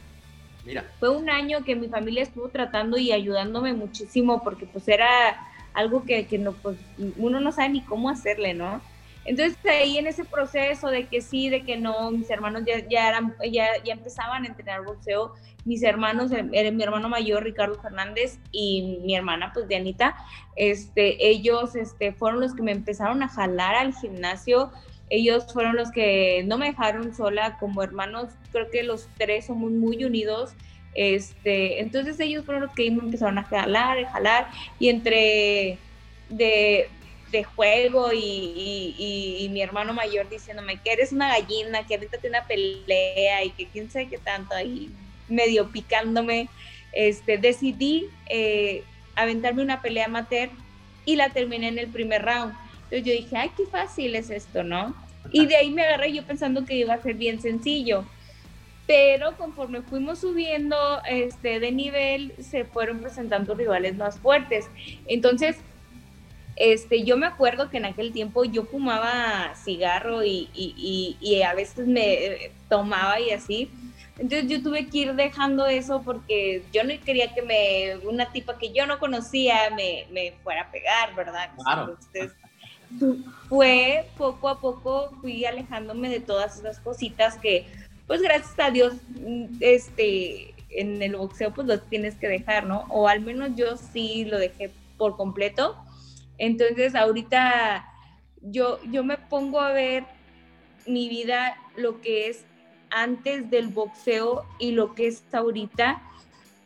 Fue 1.00 1.11
un 1.11 1.28
año 1.28 1.64
que 1.64 1.75
mi 1.75 1.88
familia 1.88 2.23
estuvo 2.23 2.49
tratando 2.49 2.97
y 2.97 3.11
ayudándome 3.11 3.73
muchísimo 3.73 4.42
porque 4.44 4.64
pues 4.66 4.87
era 4.87 5.49
algo 5.75 6.04
que, 6.04 6.26
no, 6.38 6.52
pues, 6.52 6.78
uno 7.16 7.40
no 7.40 7.52
sabe 7.52 7.71
ni 7.71 7.80
cómo 7.82 8.09
hacerle, 8.09 8.54
¿no? 8.54 8.80
Entonces 9.24 9.56
ahí 9.64 9.98
en 9.98 10.06
ese 10.06 10.24
proceso 10.24 10.88
de 10.88 11.06
que 11.06 11.20
sí, 11.20 11.48
de 11.48 11.62
que 11.62 11.76
no, 11.76 12.10
mis 12.10 12.28
hermanos 12.30 12.62
ya, 12.66 12.86
ya, 12.88 13.08
eran, 13.08 13.36
ya, 13.50 13.68
empezaban 13.86 14.44
a 14.44 14.48
entrenar 14.48 14.84
boxeo, 14.84 15.34
mis 15.64 15.82
hermanos, 15.84 16.30
mi 16.30 16.82
hermano 16.82 17.08
mayor 17.08 17.44
Ricardo 17.44 17.80
Fernández 17.80 18.38
y 18.50 18.98
mi 19.04 19.14
hermana 19.14 19.52
pues 19.54 19.68
Dianita, 19.68 20.16
este, 20.56 21.28
ellos 21.28 21.76
este, 21.76 22.12
fueron 22.12 22.40
los 22.40 22.54
que 22.54 22.62
me 22.62 22.72
empezaron 22.72 23.22
a 23.22 23.28
jalar 23.28 23.76
al 23.76 23.94
gimnasio, 23.94 24.72
ellos 25.08 25.52
fueron 25.52 25.76
los 25.76 25.92
que 25.92 26.42
no 26.46 26.58
me 26.58 26.66
dejaron 26.66 27.14
sola 27.14 27.58
como 27.58 27.82
hermanos, 27.82 28.30
creo 28.50 28.70
que 28.70 28.82
los 28.82 29.08
tres 29.18 29.46
somos 29.46 29.70
muy 29.70 30.04
unidos, 30.04 30.54
este, 30.94 31.80
entonces 31.80 32.18
ellos 32.18 32.44
fueron 32.44 32.64
los 32.64 32.72
que 32.72 32.90
me 32.90 33.04
empezaron 33.04 33.38
a 33.38 33.44
jalar, 33.44 33.98
a 33.98 34.10
jalar, 34.10 34.48
y 34.80 34.88
entre 34.88 35.78
de, 36.28 36.88
de 37.32 37.44
juego 37.44 38.12
y, 38.12 39.48
mi 39.50 39.60
hermano 39.60 39.92
mayor 39.92 40.28
diciéndome 40.28 40.80
que 40.80 40.92
eres 40.92 41.12
una 41.12 41.28
gallina, 41.28 41.86
que 41.86 41.94
ahorita 41.94 42.18
tiene 42.18 42.38
una 42.38 42.46
pelea 42.46 43.44
y 43.44 43.50
que 43.50 43.66
quién 43.66 43.90
sabe 43.90 44.08
qué 44.08 44.18
tanto, 44.18 44.54
ahí 44.54 44.90
medio 45.28 45.70
picándome, 45.70 46.48
este, 46.92 47.38
decidí 47.38 48.06
eh, 48.28 48.84
aventarme 49.16 49.62
una 49.62 49.82
pelea 49.82 50.06
amateur 50.06 50.50
y 51.04 51.16
la 51.16 51.30
terminé 51.30 51.68
en 51.68 51.78
el 51.78 51.88
primer 51.88 52.22
round. 52.22 52.54
Entonces 52.84 53.04
yo 53.04 53.12
dije, 53.12 53.36
ay, 53.36 53.50
qué 53.56 53.66
fácil 53.66 54.14
es 54.14 54.30
esto, 54.30 54.62
¿no? 54.62 54.94
Y 55.32 55.46
de 55.46 55.56
ahí 55.56 55.70
me 55.70 55.82
agarré 55.82 56.12
yo 56.12 56.24
pensando 56.24 56.64
que 56.64 56.76
iba 56.76 56.94
a 56.94 57.02
ser 57.02 57.14
bien 57.14 57.40
sencillo. 57.40 58.04
Pero 58.86 59.36
conforme 59.36 59.82
fuimos 59.82 60.20
subiendo 60.20 60.76
este, 61.08 61.60
de 61.60 61.72
nivel, 61.72 62.34
se 62.40 62.64
fueron 62.64 63.00
presentando 63.00 63.54
rivales 63.54 63.96
más 63.96 64.18
fuertes. 64.18 64.68
Entonces, 65.06 65.56
este, 66.56 67.04
yo 67.04 67.16
me 67.16 67.26
acuerdo 67.26 67.71
que 67.71 67.78
en 67.78 67.87
aquel 67.87 68.12
tiempo 68.12 68.44
yo 68.44 68.64
fumaba 68.64 69.54
cigarro 69.54 70.25
y, 70.25 70.49
y, 70.54 71.16
y, 71.21 71.42
a 71.42 71.54
veces 71.54 71.87
me 71.87 72.12
eh, 72.12 72.52
tomaba 72.68 73.21
y 73.21 73.30
así. 73.30 73.71
Entonces 74.18 74.49
yo 74.49 74.62
tuve 74.62 74.87
que 74.88 74.99
ir 74.99 75.14
dejando 75.14 75.66
eso 75.66 76.02
porque 76.02 76.62
yo 76.73 76.85
no 76.85 76.92
quería 77.04 77.35
que 77.35 77.42
me, 77.42 77.97
una 78.06 78.30
tipa 78.30 78.59
que 78.59 78.73
yo 78.73 78.87
no 78.87 78.99
conocía 78.99 79.71
me, 79.75 80.06
me 80.12 80.35
fuera 80.42 80.62
a 80.62 80.71
pegar, 80.71 81.14
¿verdad? 81.14 81.50
Claro. 81.56 81.97
Entonces, 81.99 82.32
fue 83.49 84.06
poco 84.18 84.49
a 84.49 84.61
poco, 84.61 85.12
fui 85.21 85.44
alejándome 85.44 86.11
de 86.11 86.21
todas 86.21 86.59
esas 86.59 86.78
cositas 86.80 87.37
que, 87.38 87.66
pues 88.06 88.21
gracias 88.21 88.54
a 88.59 88.71
Dios, 88.71 88.94
este, 89.61 90.54
en 90.71 91.02
el 91.02 91.16
boxeo 91.16 91.52
pues 91.52 91.66
los 91.66 91.82
tienes 91.88 92.14
que 92.16 92.28
dejar, 92.28 92.66
¿no? 92.66 92.85
O 92.88 93.09
al 93.09 93.21
menos 93.21 93.50
yo 93.56 93.76
sí 93.76 94.25
lo 94.25 94.38
dejé 94.38 94.71
por 94.99 95.16
completo. 95.16 95.76
Entonces 96.42 96.94
ahorita 96.94 97.87
yo, 98.40 98.82
yo 98.90 99.04
me 99.04 99.16
pongo 99.16 99.61
a 99.61 99.72
ver 99.72 100.04
mi 100.87 101.08
vida, 101.08 101.56
lo 101.76 102.00
que 102.00 102.28
es 102.28 102.44
antes 102.90 103.49
del 103.50 103.68
boxeo 103.68 104.44
y 104.58 104.72
lo 104.72 104.94
que 104.94 105.06
es 105.06 105.22
ahorita. 105.32 106.02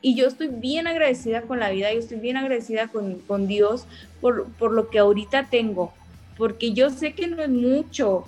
Y 0.00 0.14
yo 0.14 0.26
estoy 0.26 0.49
bien 0.49 0.87
agradecida 0.87 1.42
con 1.42 1.61
la 1.61 1.71
vida, 1.71 1.92
yo 1.92 1.99
estoy 1.99 2.18
bien 2.18 2.37
agradecida 2.37 2.88
con, 2.88 3.18
con 3.21 3.47
Dios 3.47 3.87
por, 4.21 4.47
por 4.52 4.73
lo 4.73 4.88
que 4.88 4.99
ahorita 4.99 5.49
tengo 5.50 5.92
porque 6.37 6.73
yo 6.73 6.90
sé 6.90 7.14
que 7.14 7.26
no 7.26 7.42
es 7.42 7.49
mucho, 7.49 8.25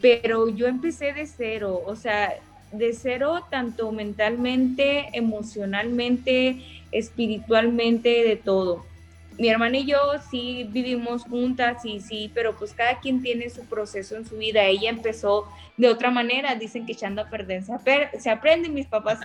pero 0.00 0.48
yo 0.48 0.66
empecé 0.66 1.12
de 1.12 1.26
cero, 1.26 1.82
o 1.86 1.96
sea, 1.96 2.34
de 2.72 2.92
cero 2.92 3.44
tanto 3.50 3.92
mentalmente, 3.92 5.08
emocionalmente, 5.12 6.62
espiritualmente, 6.90 8.08
de 8.24 8.36
todo. 8.36 8.84
Mi 9.38 9.48
hermana 9.48 9.78
y 9.78 9.86
yo 9.86 9.98
sí 10.30 10.68
vivimos 10.70 11.24
juntas 11.24 11.84
y 11.84 12.00
sí, 12.00 12.30
pero 12.34 12.56
pues 12.56 12.72
cada 12.72 13.00
quien 13.00 13.20
tiene 13.20 13.50
su 13.50 13.64
proceso 13.64 14.16
en 14.16 14.26
su 14.26 14.36
vida. 14.36 14.64
Ella 14.64 14.90
empezó 14.90 15.48
de 15.76 15.88
otra 15.88 16.10
manera, 16.10 16.54
dicen 16.54 16.86
que 16.86 16.92
echando 16.92 17.22
a 17.22 17.28
perder 17.28 17.64
se, 17.64 18.30
aprende, 18.30 18.68
mis 18.68 18.86
papás 18.86 19.18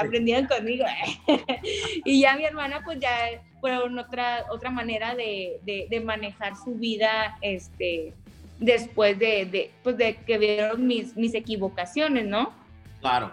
aprendieron 0.00 0.46
conmigo. 0.46 0.84
y 2.04 2.20
ya 2.20 2.36
mi 2.36 2.44
hermana 2.44 2.82
pues 2.84 3.00
ya 3.00 3.42
fueron 3.60 3.98
otra, 3.98 4.44
otra 4.50 4.70
manera 4.70 5.16
de, 5.16 5.58
de, 5.64 6.00
manejar 6.00 6.54
su 6.56 6.76
vida 6.76 7.36
este, 7.40 8.12
después 8.60 9.18
de, 9.18 9.46
de, 9.46 9.70
pues 9.82 9.96
de 9.96 10.14
que 10.14 10.38
vieron 10.38 10.86
mis, 10.86 11.16
mis 11.16 11.34
equivocaciones, 11.34 12.26
¿no? 12.26 12.52
Claro. 13.00 13.32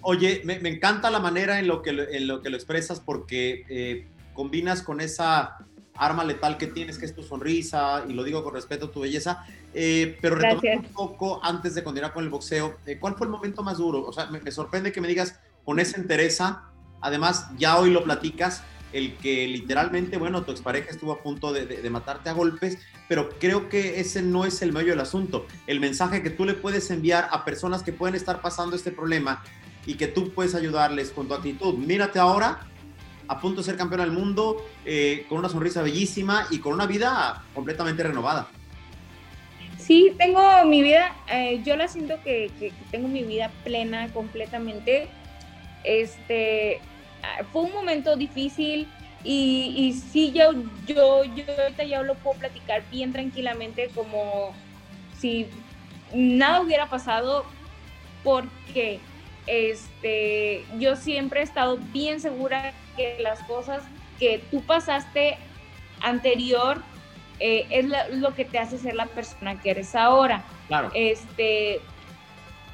Oye, 0.00 0.42
me, 0.44 0.58
me, 0.58 0.70
encanta 0.70 1.10
la 1.10 1.20
manera 1.20 1.60
en 1.60 1.68
lo 1.68 1.82
que, 1.82 1.90
en 1.90 2.26
lo, 2.26 2.42
que 2.42 2.50
lo 2.50 2.56
expresas 2.56 2.98
porque 2.98 3.64
eh, 3.68 4.06
combinas 4.34 4.82
con 4.82 5.00
esa 5.00 5.58
arma 5.94 6.24
letal 6.24 6.56
que 6.56 6.66
tienes, 6.66 6.98
que 6.98 7.06
es 7.06 7.14
tu 7.14 7.22
sonrisa, 7.22 8.04
y 8.08 8.12
lo 8.12 8.24
digo 8.24 8.42
con 8.42 8.54
respeto 8.54 8.86
a 8.86 8.90
tu 8.90 9.00
belleza. 9.00 9.44
Eh, 9.74 10.18
pero 10.20 10.36
retomando 10.36 10.88
un 10.88 10.94
poco 10.94 11.40
antes 11.44 11.74
de 11.74 11.84
continuar 11.84 12.12
con 12.12 12.24
el 12.24 12.30
boxeo, 12.30 12.78
eh, 12.86 12.98
¿cuál 12.98 13.14
fue 13.14 13.26
el 13.26 13.30
momento 13.30 13.62
más 13.62 13.78
duro? 13.78 14.04
O 14.04 14.12
sea, 14.12 14.26
me, 14.26 14.40
me, 14.40 14.50
sorprende 14.50 14.92
que 14.92 15.00
me 15.00 15.08
digas 15.08 15.38
con 15.64 15.78
esa 15.78 15.98
entereza, 15.98 16.64
además 17.00 17.48
ya 17.56 17.78
hoy 17.78 17.90
lo 17.90 18.04
platicas, 18.04 18.62
el 18.92 19.16
que 19.16 19.48
literalmente, 19.48 20.16
bueno, 20.18 20.42
tu 20.42 20.52
expareja 20.52 20.90
estuvo 20.90 21.12
a 21.12 21.22
punto 21.22 21.52
de, 21.52 21.88
matarte 21.90 22.30
a 22.30 22.32
golpes, 22.32 22.78
pero 23.08 23.30
creo 23.38 23.68
que 23.68 24.00
ese 24.00 24.22
no 24.22 24.44
es 24.44 24.62
el 24.62 24.72
medio 24.72 24.90
del 24.90 25.00
asunto. 25.00 25.46
El 25.66 25.80
mensaje 25.80 26.22
que 26.22 26.30
tú 26.30 26.44
le 26.44 26.54
puedes 26.54 26.90
enviar 26.90 27.28
a 27.30 27.44
personas 27.44 27.82
que 27.82 27.92
pueden 27.92 28.14
estar 28.14 28.40
pasando 28.40 28.76
este 28.76 28.92
problema 28.92 29.42
y 29.86 29.94
que 29.94 30.06
tú 30.06 30.32
puedes 30.32 30.54
ayudarles 30.54 31.10
con 31.10 31.26
tu 31.26 31.34
actitud. 31.34 31.74
Mírate 31.74 32.18
ahora, 32.18 32.66
a 33.28 33.40
punto 33.40 33.60
de 33.60 33.64
ser 33.64 33.76
campeón 33.76 34.00
del 34.00 34.12
mundo, 34.12 34.64
eh, 34.84 35.26
con 35.28 35.38
una 35.38 35.48
sonrisa 35.48 35.82
bellísima 35.82 36.46
y 36.50 36.58
con 36.58 36.72
una 36.72 36.86
vida 36.86 37.44
completamente 37.54 38.02
renovada. 38.02 38.48
Sí, 39.78 40.14
tengo 40.16 40.40
mi 40.64 40.82
vida, 40.82 41.14
eh, 41.28 41.60
yo 41.64 41.76
la 41.76 41.88
siento 41.88 42.14
que, 42.22 42.50
que, 42.58 42.72
tengo 42.90 43.08
mi 43.08 43.24
vida 43.24 43.50
plena 43.64 44.08
completamente. 44.12 45.08
Este, 45.82 46.80
fue 47.52 47.62
un 47.62 47.72
momento 47.72 48.16
difícil 48.16 48.88
y, 49.24 49.74
y 49.76 49.92
sí, 49.92 50.32
yo, 50.32 50.52
yo, 50.86 51.24
yo 51.24 51.44
ahorita 51.58 51.84
ya 51.84 52.02
lo 52.02 52.14
puedo 52.14 52.38
platicar 52.38 52.82
bien 52.90 53.12
tranquilamente 53.12 53.90
como 53.94 54.52
si 55.18 55.46
nada 56.14 56.60
hubiera 56.60 56.88
pasado 56.88 57.44
porque 58.22 59.00
este, 59.46 60.64
yo 60.78 60.96
siempre 60.96 61.40
he 61.40 61.42
estado 61.42 61.78
bien 61.92 62.20
segura 62.20 62.72
que 62.96 63.18
las 63.20 63.40
cosas 63.44 63.82
que 64.18 64.42
tú 64.50 64.62
pasaste 64.62 65.38
anterior 66.00 66.82
eh, 67.40 67.66
es 67.70 67.86
lo 68.16 68.34
que 68.34 68.44
te 68.44 68.58
hace 68.58 68.78
ser 68.78 68.94
la 68.94 69.06
persona 69.06 69.60
que 69.60 69.70
eres 69.70 69.94
ahora. 69.94 70.44
Claro. 70.68 70.90
Este, 70.94 71.80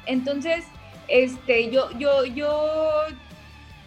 entonces, 0.05 0.65
este, 1.07 1.71
yo, 1.71 1.89
yo, 1.97 2.25
yo 2.25 3.07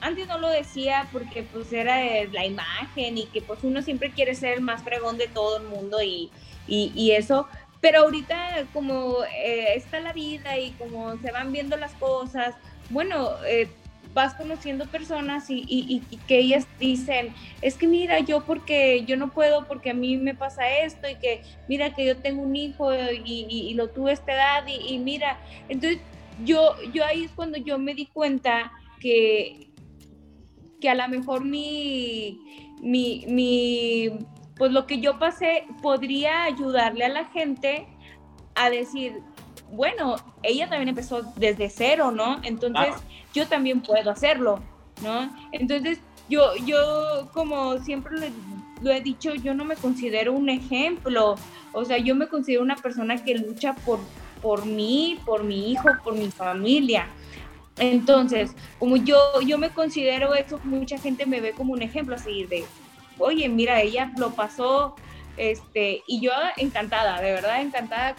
antes 0.00 0.26
no 0.26 0.38
lo 0.38 0.48
decía 0.48 1.08
porque 1.12 1.44
pues 1.44 1.72
era 1.72 1.96
la 2.32 2.44
imagen 2.44 3.16
y 3.16 3.26
que 3.26 3.40
pues 3.40 3.60
uno 3.62 3.82
siempre 3.82 4.10
quiere 4.10 4.34
ser 4.34 4.54
el 4.54 4.60
más 4.60 4.82
fregón 4.82 5.16
de 5.18 5.28
todo 5.28 5.58
el 5.58 5.64
mundo 5.64 6.02
y, 6.02 6.30
y, 6.66 7.12
eso, 7.12 7.48
pero 7.80 8.00
ahorita 8.00 8.66
como 8.72 9.18
eh, 9.24 9.74
está 9.76 10.00
la 10.00 10.12
vida 10.12 10.58
y 10.58 10.72
como 10.72 11.16
se 11.18 11.30
van 11.30 11.52
viendo 11.52 11.76
las 11.76 11.92
cosas, 11.94 12.54
bueno, 12.90 13.30
eh, 13.46 13.68
vas 14.14 14.34
conociendo 14.34 14.86
personas 14.86 15.48
y, 15.48 15.64
y, 15.68 16.00
que 16.26 16.38
ellas 16.38 16.66
dicen, 16.78 17.32
es 17.60 17.76
que 17.76 17.86
mira, 17.86 18.20
yo 18.20 18.44
porque 18.44 19.04
yo 19.06 19.16
no 19.16 19.30
puedo 19.30 19.66
porque 19.66 19.90
a 19.90 19.94
mí 19.94 20.16
me 20.16 20.34
pasa 20.34 20.68
esto 20.78 21.08
y 21.08 21.16
que 21.16 21.42
mira 21.68 21.94
que 21.94 22.04
yo 22.04 22.16
tengo 22.16 22.42
un 22.42 22.54
hijo 22.54 22.92
y, 22.94 23.46
y 23.48 23.74
lo 23.74 23.88
tuve 23.88 24.12
esta 24.12 24.32
edad 24.32 24.64
y, 24.66 24.98
mira, 24.98 25.38
entonces 25.68 26.00
yo, 26.44 26.74
yo 26.92 27.04
ahí 27.04 27.24
es 27.24 27.30
cuando 27.32 27.58
yo 27.58 27.78
me 27.78 27.94
di 27.94 28.06
cuenta 28.06 28.72
que, 29.00 29.68
que 30.80 30.90
a 30.90 30.94
lo 30.94 31.08
mejor 31.08 31.44
mi, 31.44 32.38
mi, 32.82 33.24
mi, 33.28 34.10
pues 34.56 34.72
lo 34.72 34.86
que 34.86 35.00
yo 35.00 35.18
pasé 35.18 35.64
podría 35.80 36.44
ayudarle 36.44 37.04
a 37.04 37.08
la 37.08 37.24
gente 37.26 37.86
a 38.54 38.68
decir, 38.68 39.22
bueno, 39.72 40.16
ella 40.42 40.68
también 40.68 40.90
empezó 40.90 41.22
desde 41.36 41.70
cero, 41.70 42.10
¿no? 42.10 42.40
Entonces 42.42 42.94
yo 43.34 43.46
también 43.48 43.80
puedo 43.80 44.10
hacerlo, 44.10 44.60
¿no? 45.02 45.34
Entonces 45.50 45.98
yo, 46.28 46.54
yo 46.66 47.30
como 47.32 47.78
siempre 47.78 48.30
lo, 48.82 48.90
he 48.90 49.00
dicho, 49.00 49.34
yo 49.34 49.54
no 49.54 49.64
me 49.64 49.76
considero 49.76 50.34
un 50.34 50.50
ejemplo, 50.50 51.36
o 51.72 51.84
sea, 51.84 51.98
yo 51.98 52.14
me 52.14 52.28
considero 52.28 52.62
una 52.62 52.76
persona 52.76 53.22
que 53.24 53.34
lucha 53.34 53.74
por, 53.74 53.98
por 54.42 54.66
mí, 54.66 55.18
por 55.24 55.42
mi 55.42 55.72
hijo, 55.72 55.88
por 56.04 56.14
mi 56.14 56.30
familia. 56.30 57.08
Entonces, 57.78 58.54
como 58.78 58.96
yo, 58.96 59.18
yo 59.46 59.56
me 59.56 59.70
considero 59.70 60.34
eso, 60.34 60.60
mucha 60.64 60.98
gente 60.98 61.24
me 61.24 61.40
ve 61.40 61.52
como 61.52 61.72
un 61.72 61.80
ejemplo 61.80 62.14
así 62.14 62.44
de, 62.44 62.64
oye, 63.18 63.48
mira, 63.48 63.80
ella 63.80 64.12
lo 64.18 64.30
pasó, 64.32 64.96
este, 65.36 66.02
y 66.06 66.20
yo 66.20 66.32
encantada, 66.56 67.20
de 67.20 67.32
verdad 67.32 67.60
encantada 67.60 68.14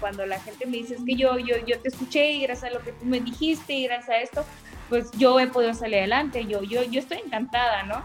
cuando 0.00 0.26
la 0.26 0.38
gente 0.40 0.66
me 0.66 0.78
dice, 0.78 0.94
es 0.94 1.04
que 1.04 1.14
yo, 1.14 1.38
yo, 1.38 1.56
yo 1.66 1.80
te 1.80 1.88
escuché 1.88 2.32
y 2.32 2.42
gracias 2.42 2.70
a 2.70 2.74
lo 2.74 2.84
que 2.84 2.92
tú 2.92 3.04
me 3.04 3.20
dijiste 3.20 3.72
y 3.72 3.84
gracias 3.84 4.08
a 4.08 4.20
esto, 4.20 4.44
pues 4.88 5.10
yo 5.12 5.38
he 5.40 5.46
podido 5.46 5.74
salir 5.74 5.98
adelante, 5.98 6.46
yo, 6.46 6.62
yo, 6.62 6.82
yo 6.82 7.00
estoy 7.00 7.18
encantada, 7.18 7.82
¿no? 7.84 8.04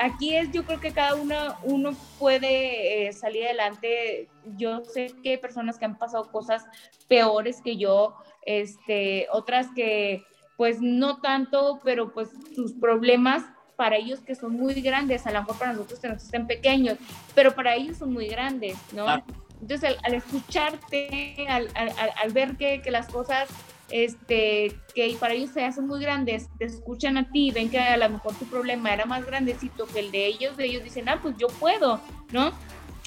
aquí 0.00 0.36
es, 0.36 0.50
yo 0.52 0.64
creo 0.64 0.80
que 0.80 0.92
cada 0.92 1.14
uno, 1.14 1.56
uno 1.64 1.94
puede 2.18 3.08
eh, 3.08 3.12
salir 3.12 3.44
adelante. 3.44 4.28
Yo 4.56 4.84
sé 4.84 5.12
que 5.22 5.30
hay 5.30 5.36
personas 5.38 5.78
que 5.78 5.84
han 5.84 5.98
pasado 5.98 6.30
cosas 6.30 6.64
peores 7.08 7.60
que 7.62 7.76
yo, 7.76 8.14
este, 8.46 9.26
otras 9.32 9.68
que 9.74 10.24
pues 10.56 10.80
no 10.80 11.20
tanto, 11.20 11.80
pero 11.82 12.12
pues 12.12 12.30
sus 12.54 12.74
problemas 12.74 13.44
para 13.76 13.96
ellos 13.96 14.20
que 14.20 14.34
son 14.34 14.52
muy 14.52 14.74
grandes, 14.80 15.26
a 15.26 15.32
lo 15.32 15.40
mejor 15.40 15.58
para 15.58 15.72
nosotros 15.72 16.00
que 16.00 16.08
nos 16.08 16.22
estén 16.22 16.46
pequeños, 16.46 16.98
pero 17.34 17.54
para 17.54 17.74
ellos 17.74 17.98
son 17.98 18.12
muy 18.12 18.28
grandes, 18.28 18.76
¿no? 18.92 19.06
Entonces, 19.60 19.96
al, 20.02 20.14
escucharte, 20.14 21.46
al, 21.48 21.68
al, 21.74 21.92
al 22.22 22.32
ver 22.32 22.56
que, 22.56 22.82
que, 22.82 22.90
las 22.90 23.08
cosas 23.08 23.48
este, 23.90 24.76
que 24.94 25.16
para 25.20 25.34
ellos 25.34 25.50
se 25.50 25.64
hacen 25.64 25.86
muy 25.86 26.00
grandes, 26.00 26.48
te 26.58 26.64
escuchan 26.64 27.16
a 27.16 27.30
ti, 27.30 27.50
ven 27.50 27.70
que 27.70 27.78
a 27.78 27.96
lo 27.96 28.08
mejor 28.08 28.34
tu 28.34 28.46
problema 28.46 28.92
era 28.92 29.04
más 29.04 29.24
grandecito 29.24 29.86
que 29.86 30.00
el 30.00 30.10
de 30.10 30.26
ellos, 30.26 30.56
de 30.56 30.66
ellos 30.66 30.84
dicen, 30.84 31.08
ah, 31.08 31.18
pues 31.22 31.36
yo 31.38 31.48
puedo, 31.48 32.00
¿no? 32.32 32.52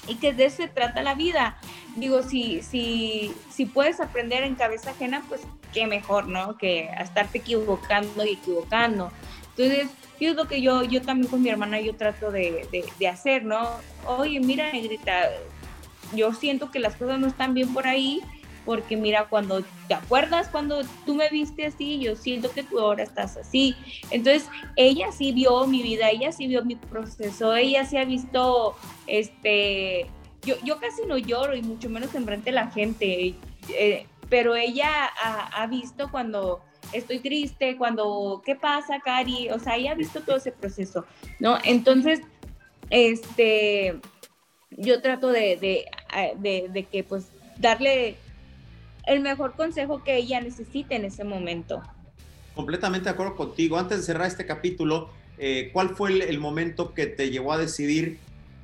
Y 0.06 0.16
que 0.16 0.32
de 0.32 0.46
eso 0.46 0.58
se 0.58 0.68
trata 0.68 1.02
la 1.02 1.14
vida. 1.14 1.58
Digo, 1.96 2.22
si, 2.22 2.62
si, 2.62 3.34
si 3.50 3.66
puedes 3.66 4.00
aprender 4.00 4.42
en 4.42 4.54
cabeza 4.54 4.90
ajena, 4.90 5.22
pues 5.28 5.42
qué 5.72 5.86
mejor, 5.86 6.28
¿no? 6.28 6.56
Que 6.56 6.88
a 6.88 7.02
estarte 7.02 7.38
equivocando 7.38 8.24
y 8.24 8.30
equivocando. 8.30 9.10
Entonces, 9.56 9.88
yo 10.20 10.30
es 10.30 10.36
lo 10.36 10.46
que 10.46 10.60
yo, 10.60 10.82
yo 10.82 11.02
también 11.02 11.30
con 11.30 11.42
mi 11.42 11.48
hermana 11.48 11.80
yo 11.80 11.94
trato 11.94 12.30
de, 12.30 12.66
de, 12.98 13.08
hacer, 13.08 13.44
¿no? 13.44 13.68
Oye, 14.06 14.40
mira, 14.40 14.72
negrita, 14.72 15.30
yo 16.14 16.32
siento 16.32 16.70
que 16.70 16.78
las 16.78 16.96
cosas 16.96 17.20
no 17.20 17.26
están 17.26 17.54
bien 17.54 17.72
por 17.72 17.86
ahí, 17.86 18.20
porque 18.64 18.96
mira, 18.96 19.28
cuando 19.28 19.62
te 19.86 19.94
acuerdas 19.94 20.48
cuando 20.48 20.82
tú 21.06 21.14
me 21.14 21.28
viste 21.30 21.66
así, 21.66 22.00
yo 22.00 22.16
siento 22.16 22.50
que 22.50 22.62
tú 22.62 22.78
ahora 22.78 23.02
estás 23.02 23.36
así. 23.36 23.74
Entonces, 24.10 24.48
ella 24.76 25.10
sí 25.12 25.32
vio 25.32 25.66
mi 25.66 25.82
vida, 25.82 26.10
ella 26.10 26.32
sí 26.32 26.46
vio 26.46 26.64
mi 26.64 26.76
proceso, 26.76 27.54
ella 27.54 27.86
sí 27.86 27.96
ha 27.96 28.04
visto, 28.04 28.76
este, 29.06 30.06
yo, 30.42 30.56
yo 30.64 30.78
casi 30.78 31.06
no 31.06 31.16
lloro 31.16 31.56
y 31.56 31.62
mucho 31.62 31.88
menos 31.88 32.14
enfrente 32.14 32.50
de 32.50 32.56
la 32.56 32.70
gente, 32.70 33.34
eh, 33.74 34.06
pero 34.28 34.54
ella 34.54 35.10
ha 35.16 35.66
visto 35.68 36.10
cuando 36.10 36.60
estoy 36.92 37.20
triste, 37.20 37.76
cuando, 37.76 38.42
¿qué 38.44 38.54
pasa, 38.56 39.00
Cari? 39.00 39.50
O 39.50 39.58
sea, 39.58 39.76
ella 39.76 39.92
ha 39.92 39.94
visto 39.94 40.20
todo 40.20 40.36
ese 40.36 40.52
proceso, 40.52 41.04
¿no? 41.38 41.58
Entonces, 41.64 42.20
este, 42.90 44.00
yo 44.70 45.00
trato 45.02 45.28
de, 45.28 45.56
de, 45.56 46.68
de, 46.70 46.84
que, 46.84 47.04
pues, 47.04 47.28
darle 47.58 48.16
el 49.06 49.20
mejor 49.20 49.54
consejo 49.54 50.02
que 50.04 50.16
ella 50.16 50.40
necesite 50.40 50.96
en 50.96 51.04
ese 51.04 51.24
momento. 51.24 51.82
Completamente 52.54 53.04
de 53.04 53.10
acuerdo 53.10 53.36
contigo. 53.36 53.78
Antes 53.78 53.98
de 53.98 54.04
cerrar 54.04 54.26
este 54.26 54.46
capítulo, 54.46 55.10
eh, 55.38 55.70
¿cuál 55.72 55.90
fue 55.90 56.28
el, 56.28 56.38
momento 56.38 56.92
que 56.94 57.06
te 57.06 57.30
llevó 57.30 57.52
a 57.52 57.58
decidir 57.58 58.18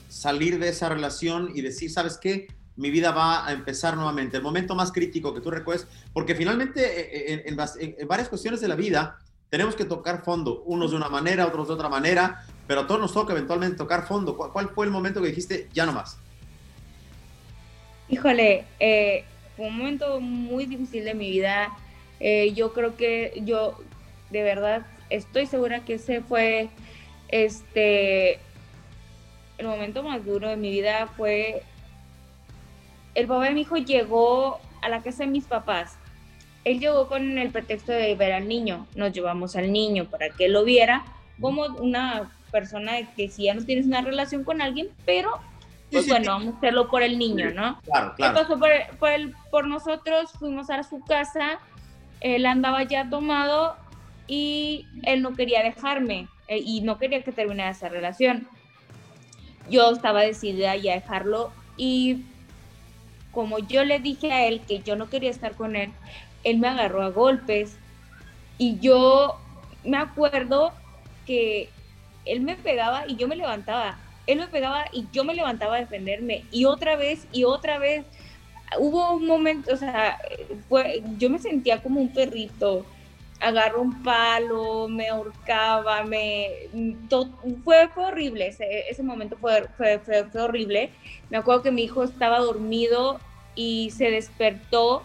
salir 0.08 0.58
de 0.58 0.68
esa 0.68 0.88
relación 0.88 1.50
y 1.54 1.62
decir, 1.62 1.90
¿sabes 1.90 2.18
qué? 2.18 2.48
Mi 2.76 2.90
vida 2.90 3.12
va 3.12 3.46
a 3.46 3.52
empezar 3.52 3.94
nuevamente. 3.96 4.36
El 4.36 4.42
momento 4.42 4.74
más 4.74 4.90
crítico 4.90 5.32
que 5.32 5.40
tú 5.40 5.50
recuerdes, 5.50 5.86
porque 6.12 6.34
finalmente 6.34 6.82
eh, 6.82 7.34
eh, 7.34 7.44
en, 7.46 8.08
varias 8.08 8.28
cuestiones 8.28 8.60
de 8.60 8.68
la 8.68 8.74
vida 8.74 9.18
tenemos 9.50 9.76
que 9.76 9.84
tocar 9.84 10.24
fondo, 10.24 10.62
unos 10.62 10.90
de 10.90 10.96
una 10.96 11.08
manera, 11.08 11.46
otros 11.46 11.68
de 11.68 11.74
otra 11.74 11.88
manera, 11.88 12.44
pero 12.66 12.80
a 12.80 12.86
todos 12.86 13.00
nos 13.00 13.12
toca 13.12 13.32
eventualmente 13.32 13.76
tocar 13.76 14.06
fondo. 14.06 14.36
¿Cuál, 14.36 14.70
fue 14.70 14.86
el 14.86 14.90
momento 14.90 15.20
que 15.20 15.28
dijiste, 15.28 15.68
ya 15.72 15.86
no 15.86 15.92
más? 15.92 16.18
Híjole, 18.08 18.64
eh, 18.80 19.24
fue 19.56 19.66
un 19.66 19.78
momento 19.78 20.20
muy 20.20 20.66
difícil 20.66 21.04
de 21.04 21.14
mi 21.14 21.30
vida. 21.30 21.68
Yo 22.54 22.72
creo 22.72 22.96
que 22.96 23.42
yo, 23.44 23.78
de 24.30 24.42
verdad, 24.42 24.86
estoy 25.10 25.46
segura 25.46 25.84
que 25.84 25.94
ese 25.94 26.22
fue 26.22 26.70
este 27.28 28.40
el 29.58 29.66
momento 29.66 30.02
más 30.02 30.24
duro 30.24 30.48
de 30.48 30.56
mi 30.56 30.70
vida 30.70 31.08
fue 31.16 31.62
el 33.14 33.26
papá 33.26 33.44
de 33.44 33.52
mi 33.52 33.62
hijo 33.62 33.76
llegó 33.76 34.60
a 34.82 34.88
la 34.88 35.02
casa 35.02 35.24
de 35.24 35.30
mis 35.30 35.44
papás. 35.44 35.98
Él 36.64 36.80
llegó 36.80 37.08
con 37.08 37.38
el 37.38 37.50
pretexto 37.50 37.92
de 37.92 38.14
ver 38.14 38.32
al 38.32 38.48
niño. 38.48 38.86
Nos 38.94 39.12
llevamos 39.12 39.56
al 39.56 39.72
niño 39.72 40.06
para 40.06 40.30
que 40.30 40.48
lo 40.48 40.64
viera 40.64 41.04
como 41.40 41.64
una 41.64 42.30
persona 42.50 42.92
que 43.16 43.28
si 43.28 43.44
ya 43.44 43.54
no 43.54 43.64
tienes 43.64 43.86
una 43.86 44.00
relación 44.00 44.44
con 44.44 44.62
alguien, 44.62 44.88
pero 45.04 45.40
pues 45.90 46.08
bueno, 46.08 46.32
vamos 46.32 46.54
a 46.54 46.56
hacerlo 46.58 46.88
por 46.88 47.02
el 47.02 47.18
niño, 47.18 47.50
¿no? 47.52 47.80
Claro, 47.82 48.14
claro. 48.16 48.34
¿Qué 48.34 48.40
pasó 48.40 48.58
por, 48.58 48.70
por, 48.98 49.10
por 49.50 49.66
nosotros? 49.66 50.32
Fuimos 50.38 50.70
a 50.70 50.82
su 50.82 51.00
casa, 51.00 51.60
él 52.20 52.46
andaba 52.46 52.82
ya 52.82 53.08
tomado 53.08 53.76
y 54.26 54.86
él 55.02 55.22
no 55.22 55.34
quería 55.34 55.62
dejarme 55.62 56.28
eh, 56.48 56.58
y 56.58 56.80
no 56.80 56.98
quería 56.98 57.22
que 57.22 57.32
terminara 57.32 57.70
esa 57.70 57.88
relación. 57.88 58.48
Yo 59.70 59.92
estaba 59.92 60.22
decidida 60.22 60.74
ya 60.76 60.92
a 60.92 60.96
dejarlo 60.96 61.52
y 61.76 62.24
como 63.34 63.58
yo 63.58 63.84
le 63.84 63.98
dije 63.98 64.32
a 64.32 64.46
él 64.46 64.62
que 64.66 64.80
yo 64.80 64.96
no 64.96 65.10
quería 65.10 65.30
estar 65.30 65.54
con 65.56 65.76
él, 65.76 65.92
él 66.44 66.58
me 66.58 66.68
agarró 66.68 67.02
a 67.02 67.10
golpes 67.10 67.76
y 68.58 68.78
yo 68.80 69.34
me 69.84 69.96
acuerdo 69.98 70.72
que 71.26 71.70
él 72.24 72.40
me 72.40 72.56
pegaba 72.56 73.04
y 73.06 73.16
yo 73.16 73.28
me 73.28 73.36
levantaba 73.36 73.98
él 74.26 74.38
me 74.38 74.48
pegaba 74.48 74.84
y 74.92 75.06
yo 75.12 75.24
me 75.24 75.34
levantaba 75.34 75.76
a 75.76 75.80
defenderme 75.80 76.44
y 76.50 76.64
otra 76.64 76.96
vez 76.96 77.26
y 77.32 77.44
otra 77.44 77.78
vez. 77.78 78.06
Hubo 78.78 79.14
un 79.14 79.26
momento, 79.26 79.72
o 79.72 79.76
sea, 79.76 80.18
fue, 80.68 81.02
yo 81.18 81.30
me 81.30 81.38
sentía 81.38 81.82
como 81.82 82.00
un 82.00 82.12
perrito. 82.12 82.86
Agarró 83.44 83.82
un 83.82 84.02
palo, 84.02 84.88
me 84.88 85.08
ahorcaba, 85.08 86.02
me... 86.04 86.48
fue, 87.62 87.88
fue 87.88 88.04
horrible, 88.04 88.48
ese, 88.48 88.88
ese 88.88 89.02
momento 89.02 89.36
fue, 89.38 89.68
fue, 89.76 89.98
fue, 89.98 90.24
fue 90.24 90.40
horrible. 90.40 90.90
Me 91.30 91.36
acuerdo 91.36 91.62
que 91.62 91.70
mi 91.70 91.82
hijo 91.82 92.04
estaba 92.04 92.38
dormido 92.38 93.20
y 93.54 93.90
se 93.90 94.10
despertó 94.10 95.04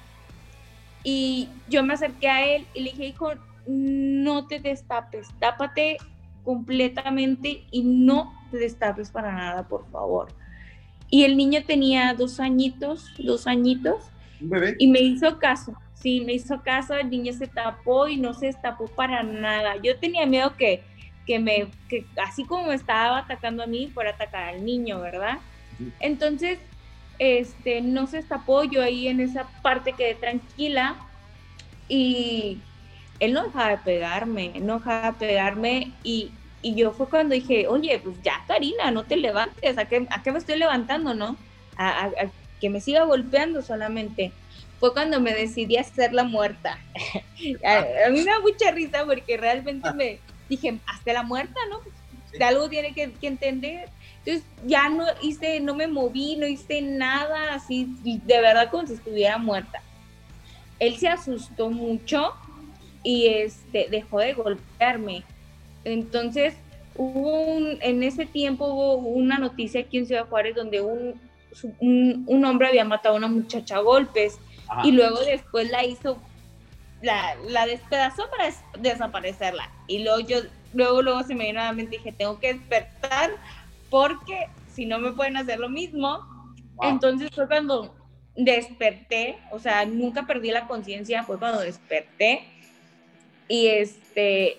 y 1.04 1.49
yo 1.69 1.84
me 1.84 1.93
acerqué 1.93 2.28
a 2.28 2.45
él 2.56 2.65
y 2.73 2.82
le 2.82 2.91
dije, 2.91 3.06
hijo, 3.08 3.32
no 3.67 4.47
te 4.47 4.60
destapes, 4.60 5.28
tápate 5.39 5.97
completamente 6.43 7.63
y 7.71 7.84
no 7.84 8.34
te 8.52 8.58
destapes 8.58 9.12
para 9.12 9.34
nada, 9.34 9.67
por 9.67 9.89
favor. 9.91 10.30
Y 11.10 11.23
el 11.23 11.38
niño 11.38 11.63
tenía 11.65 12.13
dos 12.13 12.39
añitos, 12.39 13.12
dos 13.17 13.47
añitos. 13.47 14.12
Y 14.78 14.88
me 14.88 14.99
hizo 14.99 15.38
caso, 15.38 15.73
sí, 16.01 16.21
me 16.21 16.33
hizo 16.33 16.62
caso, 16.62 16.93
el 16.93 17.09
niño 17.09 17.33
se 17.33 17.47
tapó 17.47 18.07
y 18.07 18.17
no 18.17 18.33
se 18.33 18.47
destapó 18.47 18.88
para 18.88 19.23
nada. 19.23 19.75
Yo 19.81 19.97
tenía 19.97 20.25
miedo 20.25 20.55
que, 20.57 20.83
que 21.25 21.39
me, 21.39 21.67
que 21.88 22.05
así 22.21 22.45
como 22.45 22.67
me 22.67 22.75
estaba 22.75 23.19
atacando 23.19 23.63
a 23.63 23.67
mí, 23.67 23.91
fuera 23.93 24.12
a 24.12 24.13
atacar 24.13 24.49
al 24.55 24.65
niño, 24.65 24.99
¿verdad? 24.99 25.39
Entonces, 25.99 26.59
este, 27.19 27.81
no 27.81 28.07
se 28.07 28.17
destapó, 28.17 28.63
yo 28.63 28.81
ahí 28.81 29.07
en 29.07 29.19
esa 29.19 29.47
parte 29.62 29.93
quedé 29.93 30.15
tranquila 30.15 30.95
y 31.88 32.59
él 33.19 33.33
no 33.33 33.43
dejaba 33.43 33.69
de 33.69 33.77
pegarme, 33.79 34.53
no 34.62 34.79
dejaba 34.79 35.12
de 35.12 35.17
pegarme 35.17 35.91
y, 36.03 36.31
y 36.62 36.75
yo 36.75 36.91
fue 36.91 37.09
cuando 37.09 37.35
dije, 37.35 37.67
oye, 37.67 37.99
pues 37.99 38.21
ya, 38.23 38.43
Karina, 38.47 38.91
no 38.91 39.03
te 39.03 39.17
levantes, 39.17 39.77
¿a 39.77 39.85
qué, 39.85 40.07
a 40.09 40.23
qué 40.23 40.31
me 40.31 40.39
estoy 40.39 40.57
levantando, 40.57 41.13
no? 41.13 41.38
A, 41.77 42.09
que 42.59 42.69
me 42.69 42.81
siga 42.81 43.05
golpeando 43.05 43.62
solamente. 43.62 44.33
Fue 44.80 44.94
cuando 44.94 45.20
me 45.20 45.34
decidí 45.34 45.78
a 45.78 45.82
hacer 45.82 46.13
la 46.13 46.24
muerta. 46.24 46.80
a, 47.65 48.10
mí 48.10 48.20
me 48.20 48.26
da 48.26 48.39
mucha 48.39 48.72
risa 48.72 49.06
porque 49.06 49.38
realmente 49.38 49.92
me 49.94 50.20
dije, 50.48 50.80
hasta 50.86 51.13
la 51.13 51.24
muerta, 51.24 51.60
¿no? 51.70 51.82
De 52.38 52.44
algo 52.44 52.70
tiene 52.70 52.94
que, 52.94 53.12
que, 53.12 53.28
entender. 53.28 53.89
Entonces 54.20 54.44
ya 54.65 54.89
no 54.89 55.06
hice, 55.22 55.60
no 55.60 55.76
me 55.76 55.88
moví, 55.88 56.36
no 56.36 56.46
hice 56.46 56.82
nada 56.82 57.54
así, 57.54 57.88
de 58.04 58.42
verdad 58.42 58.70
como 58.70 58.88
si 58.88 58.94
estuviera 58.94 59.38
muerta. 59.38 59.82
Él 60.80 60.98
se 60.98 61.08
asustó 61.08 61.70
mucho 61.70 62.34
y 63.04 63.28
este, 63.28 63.88
dejó 63.89 64.20
de 64.20 64.34
golpearme 64.34 65.24
entonces, 65.84 66.56
hubo 66.96 67.58
en 67.82 68.04
ese 68.04 68.26
tiempo 68.26 68.68
hubo 68.68 68.96
una 68.96 69.38
noticia 69.38 69.82
aquí 69.82 69.98
en 69.98 70.06
Ciudad 70.06 70.28
Juárez 70.28 70.56
donde 70.56 70.82
un, 70.82 71.15
un, 71.80 72.46
hombre 72.46 72.68
había 72.68 72.86
matado 72.86 73.15
a 73.15 73.18
una 73.18 73.28
muchacha 73.28 73.78
a 73.78 73.80
golpes 73.80 74.38
y 74.84 74.91
luego 74.91 75.19
después 75.19 75.69
la 75.69 75.86
hizo, 75.86 76.17
la, 77.01 77.36
la 77.47 77.65
despedazó 77.65 78.23
para 78.29 78.53
desaparecerla. 78.79 79.69
Y 79.88 80.03
luego 80.03 80.19
yo, 80.19 80.38
luego, 80.73 81.01
luego 81.01 81.23
se 81.23 81.36
me 81.36 81.45
vino 81.45 81.60
a 81.60 81.65
la 81.65 81.73
mente 81.73 81.95
y 81.95 81.97
dije, 81.99 82.12
tengo 82.12 82.39
que 82.39 82.53
despertar 82.53 83.32
porque 83.89 84.47
si 84.73 84.86
no 84.86 84.99
me 84.99 85.12
pueden 85.12 85.38
hacer 85.38 85.60
lo 85.60 85.69
mismo. 85.69 86.25
Entonces 86.82 87.29
fue 87.34 87.47
cuando 87.47 87.93
desperté, 88.36 89.38
o 89.51 89.60
sea, 89.60 89.86
nunca 89.86 90.25
perdí 90.25 90.51
la 90.51 90.67
conciencia, 90.67 91.23
fue 91.23 91.38
cuando 91.38 91.60
desperté. 91.60 92.45
Y 93.47 93.67
este, 93.67 94.58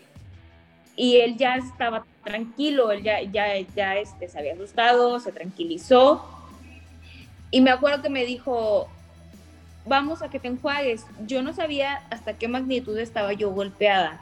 y 0.96 1.16
él 1.16 1.36
ya 1.36 1.56
estaba 1.56 2.04
tranquilo, 2.24 2.90
él 2.90 3.02
ya, 3.02 3.22
ya, 3.22 3.58
ya 3.74 3.96
este, 3.96 4.28
se 4.28 4.38
había 4.38 4.52
asustado, 4.52 5.18
se 5.20 5.32
tranquilizó. 5.32 6.22
Y 7.50 7.60
me 7.62 7.70
acuerdo 7.70 8.02
que 8.02 8.10
me 8.10 8.24
dijo, 8.26 8.88
vamos 9.86 10.22
a 10.22 10.30
que 10.30 10.38
te 10.38 10.48
enjuagues. 10.48 11.06
Yo 11.26 11.42
no 11.42 11.52
sabía 11.52 12.02
hasta 12.10 12.34
qué 12.34 12.48
magnitud 12.48 12.96
estaba 12.98 13.32
yo 13.32 13.50
golpeada. 13.50 14.20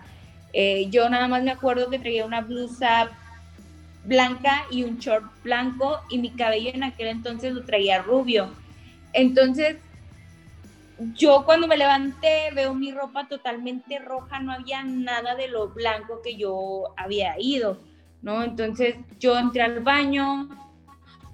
Eh, 0.52 0.88
yo 0.90 1.08
nada 1.08 1.28
más 1.28 1.42
me 1.42 1.50
acuerdo 1.50 1.90
que 1.90 1.98
traía 1.98 2.24
una 2.24 2.40
blusa 2.40 3.10
blanca 4.04 4.64
y 4.70 4.84
un 4.84 4.98
short 4.98 5.24
blanco 5.42 6.00
y 6.08 6.18
mi 6.18 6.30
cabello 6.30 6.70
en 6.72 6.82
aquel 6.82 7.08
entonces 7.08 7.52
lo 7.52 7.64
traía 7.64 8.02
rubio. 8.02 8.50
Entonces, 9.12 9.76
yo 11.14 11.44
cuando 11.44 11.66
me 11.66 11.76
levanté 11.76 12.50
veo 12.54 12.74
mi 12.74 12.90
ropa 12.92 13.28
totalmente 13.28 13.98
roja, 13.98 14.40
no 14.40 14.52
había 14.52 14.82
nada 14.82 15.34
de 15.34 15.48
lo 15.48 15.68
blanco 15.68 16.22
que 16.22 16.36
yo 16.36 16.84
había 16.96 17.38
ido, 17.38 17.78
¿no? 18.22 18.42
Entonces 18.42 18.96
yo 19.20 19.38
entré 19.38 19.62
al 19.62 19.80
baño, 19.80 20.48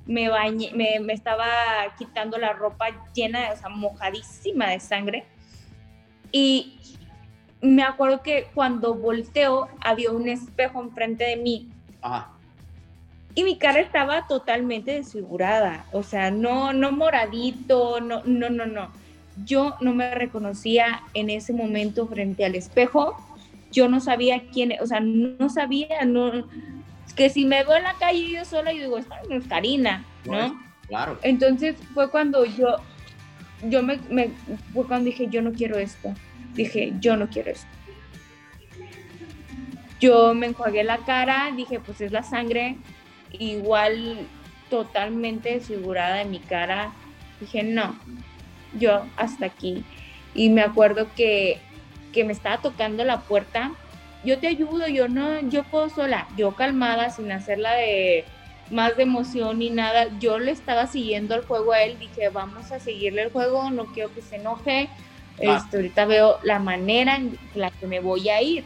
me 0.07 0.29
bañé, 0.29 0.71
me, 0.75 1.01
me 1.01 1.13
estaba 1.13 1.47
quitando 1.99 2.39
la 2.39 2.53
ropa 2.53 2.87
llena, 3.15 3.53
o 3.53 3.57
sea, 3.57 3.69
mojadísima 3.69 4.71
de 4.71 4.81
sangre. 4.81 5.25
Y 6.31 6.79
me 7.65 7.83
acuerdo 7.83 8.23
que 8.23 8.49
cuando 8.55 8.95
volteo 8.95 9.69
había 9.81 10.11
un 10.11 10.29
espejo 10.29 10.83
enfrente 10.83 11.25
de 11.25 11.37
mí. 11.37 11.69
Y 13.35 13.43
mi 13.43 13.57
cara 13.57 13.81
estaba 13.81 14.27
totalmente 14.29 14.93
desfigurada, 14.93 15.87
o 15.93 16.03
sea, 16.03 16.31
no, 16.31 16.73
no 16.73 16.93
moradito, 16.93 18.01
no, 18.01 18.23
no, 18.25 18.51
no, 18.51 18.67
no. 18.67 18.91
Yo 19.45 19.75
no 19.81 19.95
me 19.95 20.15
reconocía 20.15 21.03
en 21.15 21.31
ese 21.31 21.53
momento 21.53 22.07
frente 22.07 22.45
al 22.45 22.55
espejo. 22.55 23.17
Yo 23.73 23.89
no 23.89 24.01
sabía 24.01 24.45
quién, 24.53 24.75
o 24.81 24.87
sea, 24.87 25.01
no 25.01 25.49
sabía, 25.49 26.05
no, 26.05 26.47
que 27.17 27.31
si 27.31 27.45
me 27.45 27.65
veo 27.65 27.77
en 27.77 27.85
la 27.85 27.95
calle 27.95 28.31
yo 28.31 28.45
sola, 28.45 28.73
yo 28.73 28.83
digo, 28.83 28.99
esta 28.99 29.21
no 29.29 29.37
es 29.37 29.47
Karina, 29.47 30.05
¿no? 30.25 30.61
claro. 30.89 31.19
Entonces 31.23 31.77
fue 31.95 32.11
cuando 32.11 32.45
yo, 32.45 32.77
yo 33.63 33.83
me, 33.83 33.99
me, 34.11 34.31
fue 34.73 34.87
cuando 34.87 35.07
dije, 35.07 35.29
yo 35.29 35.43
no 35.43 35.53
quiero 35.53 35.79
esto. 35.79 36.13
Dije, 36.55 36.93
yo 37.01 37.17
no 37.17 37.29
quiero 37.29 37.51
esto. 37.51 37.69
Yo 40.01 40.35
me 40.35 40.47
enjuagué 40.47 40.85
la 40.85 40.99
cara, 40.99 41.51
dije, 41.57 41.81
pues 41.81 42.01
es 42.01 42.13
la 42.13 42.23
sangre, 42.23 42.77
igual 43.33 44.27
totalmente 44.69 45.53
desfigurada 45.53 46.17
de 46.17 46.25
mi 46.25 46.41
cara. 46.41 46.93
Dije, 47.41 47.63
no, 47.63 47.99
yo 48.79 49.07
hasta 49.17 49.47
aquí. 49.47 49.85
Y 50.35 50.51
me 50.51 50.63
acuerdo 50.63 51.09
que, 51.15 51.61
que 52.13 52.25
me 52.25 52.33
estaba 52.33 52.59
tocando 52.59 53.05
la 53.05 53.21
puerta. 53.21 53.73
Yo 54.25 54.39
te 54.39 54.49
ayudo, 54.49 54.87
yo 54.89 55.09
no, 55.09 55.41
yo 55.49 55.65
puedo 55.65 55.89
sola. 55.89 56.27
Yo 56.37 56.55
calmada, 56.55 57.11
sin 57.11 57.31
hacerla 57.31 57.75
de 57.75 58.25
más 58.71 58.97
de 58.97 59.03
emoción 59.03 59.59
ni 59.59 59.71
nada. 59.71 60.09
Yo 60.19 60.39
le 60.39 60.51
estaba 60.51 60.87
siguiendo 60.87 61.35
el 61.35 61.43
juego 61.43 61.73
a 61.73 61.83
él. 61.83 61.99
Dije, 61.99 62.31
vamos 62.31 62.73
a 62.73 62.81
seguirle 62.81 63.23
el 63.23 63.31
juego, 63.31 63.71
no 63.71 63.87
quiero 63.87 64.13
que 64.15 64.23
se 64.23 64.37
enoje. 64.37 64.89
Ah. 65.47 65.67
Ahorita 65.73 66.07
veo 66.07 66.39
la 66.43 66.59
manera 66.59 67.17
en 67.17 67.39
la 67.55 67.71
que 67.71 67.87
me 67.87 68.01
voy 68.01 68.29
a 68.29 68.41
ir. 68.41 68.65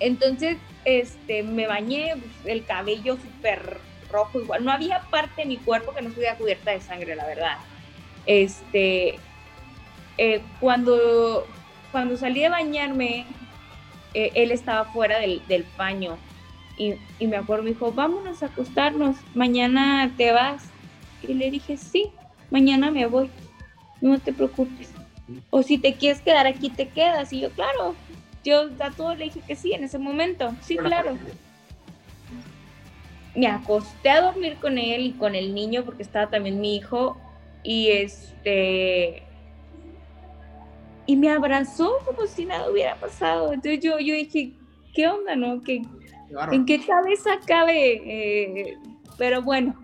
Entonces, 0.00 0.58
este, 0.84 1.42
me 1.42 1.66
bañé, 1.66 2.14
el 2.44 2.64
cabello 2.64 3.16
súper 3.16 3.78
rojo, 4.10 4.40
igual. 4.40 4.64
No 4.64 4.72
había 4.72 5.00
parte 5.10 5.42
de 5.42 5.48
mi 5.48 5.56
cuerpo 5.56 5.94
que 5.94 6.02
no 6.02 6.08
estuviera 6.08 6.36
cubierta 6.36 6.70
de 6.70 6.80
sangre, 6.80 7.16
la 7.16 7.26
verdad. 7.26 7.58
Este, 8.26 9.18
eh, 10.18 10.40
cuando, 10.60 11.46
cuando 11.90 12.16
salí 12.16 12.40
de 12.40 12.48
bañarme, 12.48 13.26
eh, 14.14 14.32
él 14.34 14.50
estaba 14.50 14.84
fuera 14.86 15.18
del, 15.18 15.42
del 15.46 15.66
baño 15.76 16.16
y, 16.76 16.94
y, 17.18 17.26
me 17.26 17.36
acuerdo, 17.36 17.64
me 17.64 17.70
dijo, 17.70 17.92
vámonos 17.92 18.42
a 18.42 18.46
acostarnos, 18.46 19.16
mañana 19.34 20.12
te 20.16 20.32
vas. 20.32 20.64
Y 21.22 21.34
le 21.34 21.50
dije, 21.50 21.76
sí, 21.76 22.10
mañana 22.50 22.90
me 22.90 23.06
voy, 23.06 23.30
no 24.00 24.18
te 24.18 24.32
preocupes. 24.32 24.90
O 25.50 25.62
si 25.62 25.78
te 25.78 25.94
quieres 25.94 26.20
quedar 26.20 26.46
aquí, 26.46 26.70
te 26.70 26.88
quedas. 26.88 27.32
Y 27.32 27.40
yo, 27.40 27.50
claro, 27.50 27.94
yo 28.44 28.68
a 28.80 28.90
todo 28.90 29.14
le 29.14 29.24
dije 29.24 29.40
que 29.46 29.56
sí 29.56 29.72
en 29.72 29.84
ese 29.84 29.98
momento. 29.98 30.52
Sí, 30.62 30.76
claro. 30.76 31.16
Me 33.34 33.46
acosté 33.46 34.10
a 34.10 34.20
dormir 34.20 34.58
con 34.60 34.78
él 34.78 35.06
y 35.06 35.12
con 35.12 35.34
el 35.34 35.54
niño 35.54 35.84
porque 35.84 36.02
estaba 36.02 36.30
también 36.30 36.60
mi 36.60 36.76
hijo 36.76 37.16
y 37.62 37.88
este 37.88 39.22
y 41.06 41.16
me 41.16 41.30
abrazó 41.30 41.98
como 42.04 42.26
si 42.26 42.46
nada 42.46 42.70
hubiera 42.70 42.96
pasado. 42.96 43.52
Entonces 43.52 43.80
yo, 43.80 43.98
yo 43.98 44.14
dije, 44.14 44.54
¿qué 44.94 45.08
onda, 45.08 45.36
no? 45.36 45.62
¿Qué, 45.62 45.82
¿En 46.52 46.64
qué 46.64 46.84
cabeza 46.84 47.38
cabe? 47.46 48.00
Eh, 48.04 48.78
pero 49.18 49.42
bueno, 49.42 49.74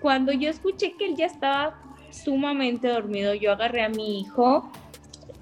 cuando 0.00 0.32
yo 0.32 0.50
escuché 0.50 0.94
que 0.96 1.06
él 1.06 1.16
ya 1.16 1.26
estaba 1.26 1.80
sumamente 2.10 2.88
dormido, 2.88 3.34
yo 3.34 3.52
agarré 3.52 3.84
a 3.84 3.88
mi 3.88 4.20
hijo, 4.20 4.70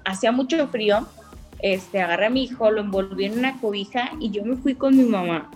hacía 0.05 0.31
mucho 0.31 0.67
frío, 0.67 1.07
este, 1.59 2.01
agarré 2.01 2.27
a 2.27 2.29
mi 2.29 2.43
hijo, 2.43 2.71
lo 2.71 2.81
envolví 2.81 3.25
en 3.25 3.37
una 3.39 3.59
cobija 3.59 4.11
y 4.19 4.31
yo 4.31 4.43
me 4.43 4.55
fui 4.55 4.75
con 4.75 4.95
mi 4.95 5.03
mamá. 5.03 5.49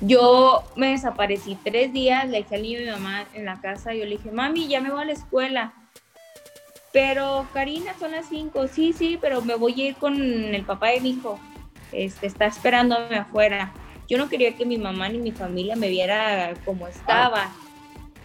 Yo 0.00 0.62
me 0.76 0.90
desaparecí 0.90 1.56
tres 1.64 1.92
días, 1.92 2.28
le 2.28 2.38
dije 2.38 2.56
al 2.56 2.62
niño 2.62 2.78
a 2.78 2.82
mi 2.82 2.90
mamá 2.90 3.24
en 3.32 3.46
la 3.46 3.60
casa, 3.60 3.94
yo 3.94 4.04
le 4.04 4.16
dije, 4.16 4.30
mami, 4.30 4.68
ya 4.68 4.80
me 4.80 4.90
voy 4.90 5.02
a 5.02 5.06
la 5.06 5.12
escuela. 5.12 5.72
Pero 6.96 7.46
Karina, 7.52 7.92
son 7.98 8.12
las 8.12 8.26
cinco, 8.26 8.68
sí, 8.68 8.94
sí, 8.94 9.18
pero 9.20 9.42
me 9.42 9.54
voy 9.54 9.78
a 9.82 9.84
ir 9.88 9.96
con 9.96 10.14
el 10.18 10.64
papá 10.64 10.92
de 10.92 11.00
mi 11.00 11.10
hijo. 11.10 11.38
Este, 11.92 12.26
está 12.26 12.46
esperándome 12.46 13.16
afuera. 13.16 13.74
Yo 14.08 14.16
no 14.16 14.30
quería 14.30 14.56
que 14.56 14.64
mi 14.64 14.78
mamá 14.78 15.10
ni 15.10 15.18
mi 15.18 15.30
familia 15.30 15.76
me 15.76 15.90
viera 15.90 16.54
como 16.64 16.88
estaba. 16.88 17.52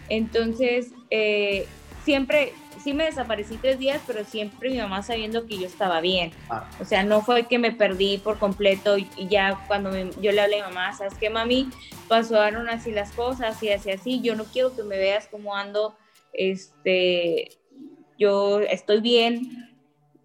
Entonces, 0.08 0.90
eh, 1.10 1.66
siempre, 2.02 2.54
sí 2.82 2.94
me 2.94 3.04
desaparecí 3.04 3.58
tres 3.58 3.78
días, 3.78 4.00
pero 4.06 4.24
siempre 4.24 4.70
mi 4.70 4.78
mamá 4.78 5.02
sabiendo 5.02 5.46
que 5.46 5.58
yo 5.58 5.66
estaba 5.66 6.00
bien. 6.00 6.32
Ah. 6.48 6.66
O 6.80 6.86
sea, 6.86 7.02
no 7.02 7.20
fue 7.20 7.42
que 7.42 7.58
me 7.58 7.72
perdí 7.72 8.16
por 8.16 8.38
completo 8.38 8.96
y, 8.96 9.06
ya 9.28 9.66
cuando 9.68 9.90
yo 10.18 10.32
le 10.32 10.40
hablé 10.40 10.62
a 10.62 10.68
mi 10.68 10.74
mamá, 10.74 10.94
¿sabes 10.94 11.12
qué, 11.20 11.28
mami? 11.28 11.68
Pasaron 12.08 12.70
así 12.70 12.90
las 12.90 13.12
cosas 13.12 13.62
y 13.62 13.68
así, 13.68 13.90
así. 13.90 14.22
Yo 14.22 14.34
no 14.34 14.44
quiero 14.44 14.74
que 14.74 14.82
me 14.82 14.96
veas 14.96 15.28
como 15.28 15.54
ando, 15.54 15.94
este, 16.32 17.50
yo 18.22 18.60
estoy 18.60 19.00
bien. 19.00 19.68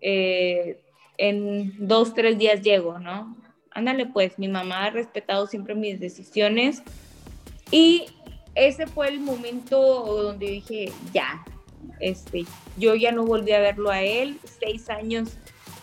Eh, 0.02 0.78
en 1.18 1.74
dos, 1.88 2.14
tres 2.14 2.38
días 2.38 2.62
llego, 2.62 3.00
¿no? 3.00 3.36
Ándale, 3.72 4.06
pues 4.06 4.38
mi 4.40 4.48
mamá 4.48 4.86
ha 4.86 4.90
respetado 4.90 5.48
siempre 5.48 5.76
mis 5.76 6.00
decisiones 6.00 6.84
y 7.72 8.06
ese 8.56 8.88
fue 8.88 9.10
el 9.10 9.20
momento 9.20 9.78
donde 10.24 10.48
dije, 10.48 10.92
ya, 11.14 11.46
este, 12.00 12.46
yo 12.78 12.96
ya 12.96 13.12
no 13.12 13.26
volví 13.26 13.52
a 13.52 13.60
verlo 13.60 13.90
a 13.92 14.02
él, 14.02 14.40
seis 14.60 14.90
años, 14.90 15.38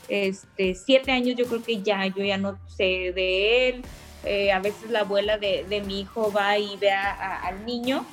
este, 0.09 0.75
siete 0.75 1.13
años 1.13 1.37
yo 1.37 1.47
creo 1.47 1.63
que 1.63 1.83
ya, 1.83 2.07
yo 2.07 2.25
ya 2.25 2.37
no 2.37 2.59
sé 2.69 3.13
de 3.15 3.69
él, 3.69 3.83
eh, 4.25 4.51
a 4.51 4.59
veces 4.59 4.91
la 4.91 5.01
abuela 5.01 5.39
de, 5.39 5.65
de, 5.69 5.83
mi 5.83 6.01
hijo 6.01 6.33
va 6.33 6.59
y 6.59 6.77
ve 6.79 6.91
al 6.91 7.65
niño, 7.65 8.05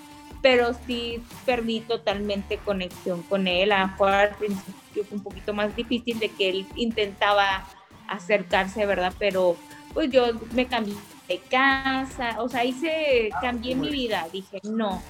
pero 0.41 0.73
sí 0.87 1.21
perdí 1.45 1.81
totalmente 1.81 2.57
conexión 2.57 3.21
con 3.23 3.47
él, 3.47 3.71
a 3.71 3.95
lo 3.97 4.05
al 4.05 4.35
principio 4.35 5.03
fue 5.05 5.17
un 5.17 5.23
poquito 5.23 5.53
más 5.53 5.75
difícil 5.75 6.19
de 6.19 6.29
que 6.29 6.49
él 6.49 6.67
intentaba 6.75 7.67
acercarse, 8.07 8.85
¿verdad? 8.85 9.13
Pero 9.19 9.55
pues 9.93 10.09
yo 10.11 10.27
me 10.53 10.65
cambié 10.65 10.95
de 11.27 11.39
casa, 11.39 12.41
o 12.41 12.49
sea, 12.49 12.65
hice, 12.65 13.29
cambié 13.41 13.75
mi 13.75 13.89
vida, 13.89 14.27
dije, 14.31 14.59
no, 14.63 15.01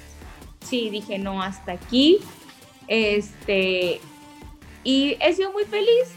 sí, 0.60 0.90
dije, 0.90 1.18
no, 1.18 1.42
hasta 1.42 1.72
aquí, 1.72 2.18
este, 2.86 4.00
y 4.84 5.16
he 5.20 5.32
sido 5.32 5.52
muy 5.52 5.64
feliz, 5.64 6.14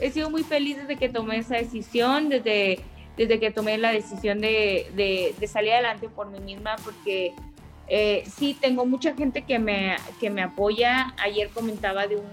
he 0.00 0.10
sido 0.10 0.30
muy 0.30 0.44
feliz 0.44 0.76
desde 0.76 0.96
que 0.96 1.08
tomé 1.08 1.38
esa 1.38 1.56
decisión, 1.56 2.28
desde, 2.28 2.80
desde 3.16 3.40
que 3.40 3.50
tomé 3.50 3.78
la 3.78 3.92
decisión 3.92 4.40
de, 4.40 5.34
de, 5.38 5.46
salir 5.48 5.72
adelante 5.72 6.08
por 6.08 6.28
mí 6.30 6.38
misma, 6.40 6.76
porque 6.84 7.34
eh, 7.88 8.24
sí, 8.36 8.56
tengo 8.60 8.84
mucha 8.84 9.14
gente 9.14 9.42
que 9.42 9.58
me, 9.58 9.96
que 10.20 10.30
me 10.30 10.42
apoya. 10.42 11.14
Ayer 11.18 11.48
comentaba 11.50 12.06
de 12.06 12.16
un 12.16 12.28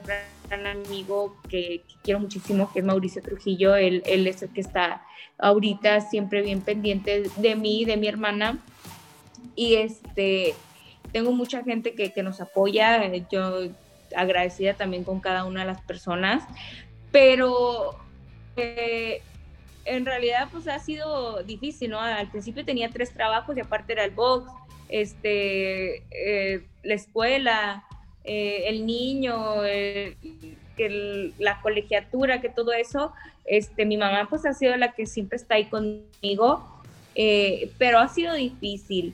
gran 0.47 0.67
amigo 0.67 1.37
que, 1.49 1.83
quiero 2.03 2.19
muchísimo, 2.19 2.71
que 2.71 2.79
es 2.79 2.85
Mauricio 2.85 3.21
Trujillo. 3.21 3.75
Él, 3.75 4.03
es 4.05 4.41
el 4.41 4.49
que 4.49 4.61
está 4.61 5.03
ahorita 5.37 6.01
siempre 6.01 6.41
bien 6.41 6.61
pendiente 6.61 7.29
de 7.37 7.55
mí, 7.55 7.85
de 7.85 7.97
mi 7.97 8.07
hermana. 8.07 8.59
Y 9.55 9.75
este, 9.75 10.53
tengo 11.11 11.31
mucha 11.31 11.63
gente 11.63 11.95
que, 11.95 12.11
que 12.11 12.23
nos 12.23 12.41
apoya. 12.41 13.01
Yo 13.31 13.69
agradecida 14.15 14.73
también 14.73 15.03
con 15.03 15.19
cada 15.19 15.45
una 15.45 15.61
de 15.61 15.67
las 15.67 15.81
personas, 15.81 16.43
pero 17.11 17.95
eh, 18.57 19.21
en 19.85 20.05
realidad 20.05 20.49
pues 20.51 20.67
ha 20.67 20.79
sido 20.79 21.43
difícil, 21.43 21.91
¿no? 21.91 21.99
Al 21.99 22.29
principio 22.29 22.65
tenía 22.65 22.89
tres 22.89 23.13
trabajos 23.13 23.55
y 23.55 23.61
aparte 23.61 23.93
era 23.93 24.03
el 24.03 24.11
box, 24.11 24.51
este, 24.89 26.03
eh, 26.11 26.65
la 26.83 26.93
escuela, 26.93 27.83
eh, 28.23 28.63
el 28.67 28.85
niño, 28.85 29.61
la 31.39 31.61
colegiatura, 31.61 32.41
que 32.41 32.49
todo 32.49 32.73
eso, 32.73 33.13
este, 33.45 33.85
mi 33.85 33.97
mamá 33.97 34.27
pues 34.29 34.45
ha 34.45 34.53
sido 34.53 34.75
la 34.77 34.93
que 34.93 35.05
siempre 35.05 35.37
está 35.37 35.55
ahí 35.55 35.65
conmigo, 35.65 36.83
pero 37.77 37.99
ha 37.99 38.07
sido 38.09 38.33
difícil. 38.33 39.13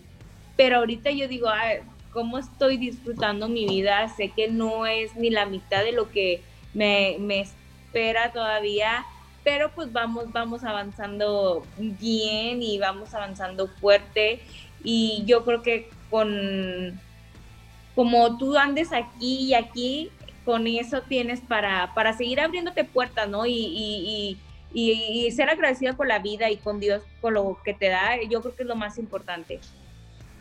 Pero 0.58 0.78
ahorita 0.78 1.12
yo 1.12 1.28
digo, 1.28 1.48
ah, 1.50 1.74
cómo 2.12 2.38
estoy 2.38 2.78
disfrutando 2.78 3.48
mi 3.48 3.68
vida, 3.68 4.08
sé 4.10 4.30
que 4.30 4.50
no 4.50 4.86
es 4.86 5.16
ni 5.16 5.30
la 5.30 5.46
mitad 5.46 5.84
de 5.84 5.92
lo 5.92 6.10
que 6.12 6.42
me, 6.74 7.18
me 7.20 7.42
espera 7.42 8.32
todavía, 8.32 9.06
pero 9.44 9.72
pues 9.72 9.92
vamos, 9.92 10.32
vamos 10.32 10.64
avanzando 10.64 11.66
bien 11.78 12.62
y 12.62 12.78
vamos 12.78 13.14
avanzando 13.14 13.68
fuerte 13.68 14.42
y 14.84 15.24
yo 15.26 15.44
creo 15.46 15.62
que 15.62 15.90
con 16.10 17.00
como 17.96 18.38
tú 18.38 18.58
andes 18.58 18.92
aquí 18.94 19.44
y 19.44 19.54
aquí, 19.54 20.12
con 20.46 20.66
eso 20.66 21.02
tienes 21.02 21.42
para, 21.42 21.94
para 21.94 22.14
seguir 22.14 22.40
abriéndote 22.40 22.84
puertas, 22.84 23.30
¿no? 23.30 23.46
Y, 23.46 23.52
y, 23.54 24.38
y, 24.74 25.26
y, 25.26 25.32
ser 25.32 25.50
agradecida 25.50 25.96
con 25.96 26.08
la 26.08 26.20
vida 26.20 26.50
y 26.50 26.58
con 26.58 26.80
Dios, 26.80 27.04
con 27.20 27.34
lo 27.34 27.58
que 27.64 27.74
te 27.74 27.90
da, 27.90 28.22
yo 28.30 28.42
creo 28.42 28.56
que 28.56 28.64
es 28.64 28.68
lo 28.68 28.76
más 28.76 28.98
importante. 28.98 29.60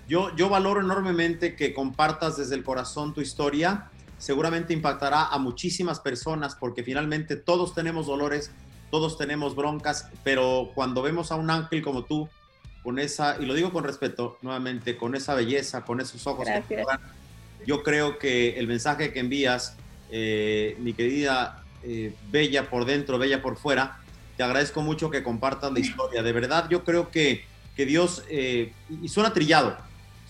Yo, 0.08 0.34
yo 0.36 0.48
valoro 0.48 0.80
enormemente 0.80 1.54
que 1.54 1.74
compartas 1.74 2.36
desde 2.36 2.54
el 2.54 2.64
corazón 2.64 3.12
tu 3.12 3.20
historia. 3.20 3.90
Seguramente 4.18 4.72
impactará 4.72 5.26
a 5.26 5.38
muchísimas 5.38 6.00
personas 6.00 6.54
porque 6.54 6.82
finalmente 6.82 7.36
todos 7.36 7.74
tenemos 7.74 8.06
dolores, 8.06 8.52
todos 8.90 9.16
tenemos 9.18 9.54
broncas, 9.54 10.08
pero 10.24 10.72
cuando 10.74 11.02
vemos 11.02 11.32
a 11.32 11.36
un 11.36 11.50
ángel 11.50 11.82
como 11.82 12.04
tú, 12.04 12.28
con 12.82 12.98
esa, 12.98 13.36
y 13.40 13.46
lo 13.46 13.54
digo 13.54 13.72
con 13.72 13.84
respeto 13.84 14.38
nuevamente, 14.42 14.96
con 14.96 15.14
esa 15.14 15.34
belleza, 15.34 15.84
con 15.84 16.00
esos 16.00 16.26
ojos, 16.26 16.46
yo 17.66 17.82
creo 17.82 18.18
que 18.18 18.58
el 18.58 18.66
mensaje 18.66 19.12
que 19.12 19.20
envías, 19.20 19.76
eh, 20.10 20.76
mi 20.80 20.94
querida 20.94 21.62
eh, 21.82 22.14
Bella 22.30 22.70
por 22.70 22.84
dentro, 22.86 23.18
Bella 23.18 23.42
por 23.42 23.56
fuera, 23.56 23.98
te 24.36 24.42
agradezco 24.42 24.80
mucho 24.80 25.10
que 25.10 25.22
compartas 25.22 25.72
la 25.72 25.80
historia. 25.80 26.22
De 26.22 26.32
verdad, 26.32 26.68
yo 26.70 26.84
creo 26.84 27.10
que, 27.10 27.44
que 27.76 27.84
Dios, 27.84 28.24
eh, 28.30 28.72
y 29.02 29.08
suena 29.08 29.34
trillado, 29.34 29.76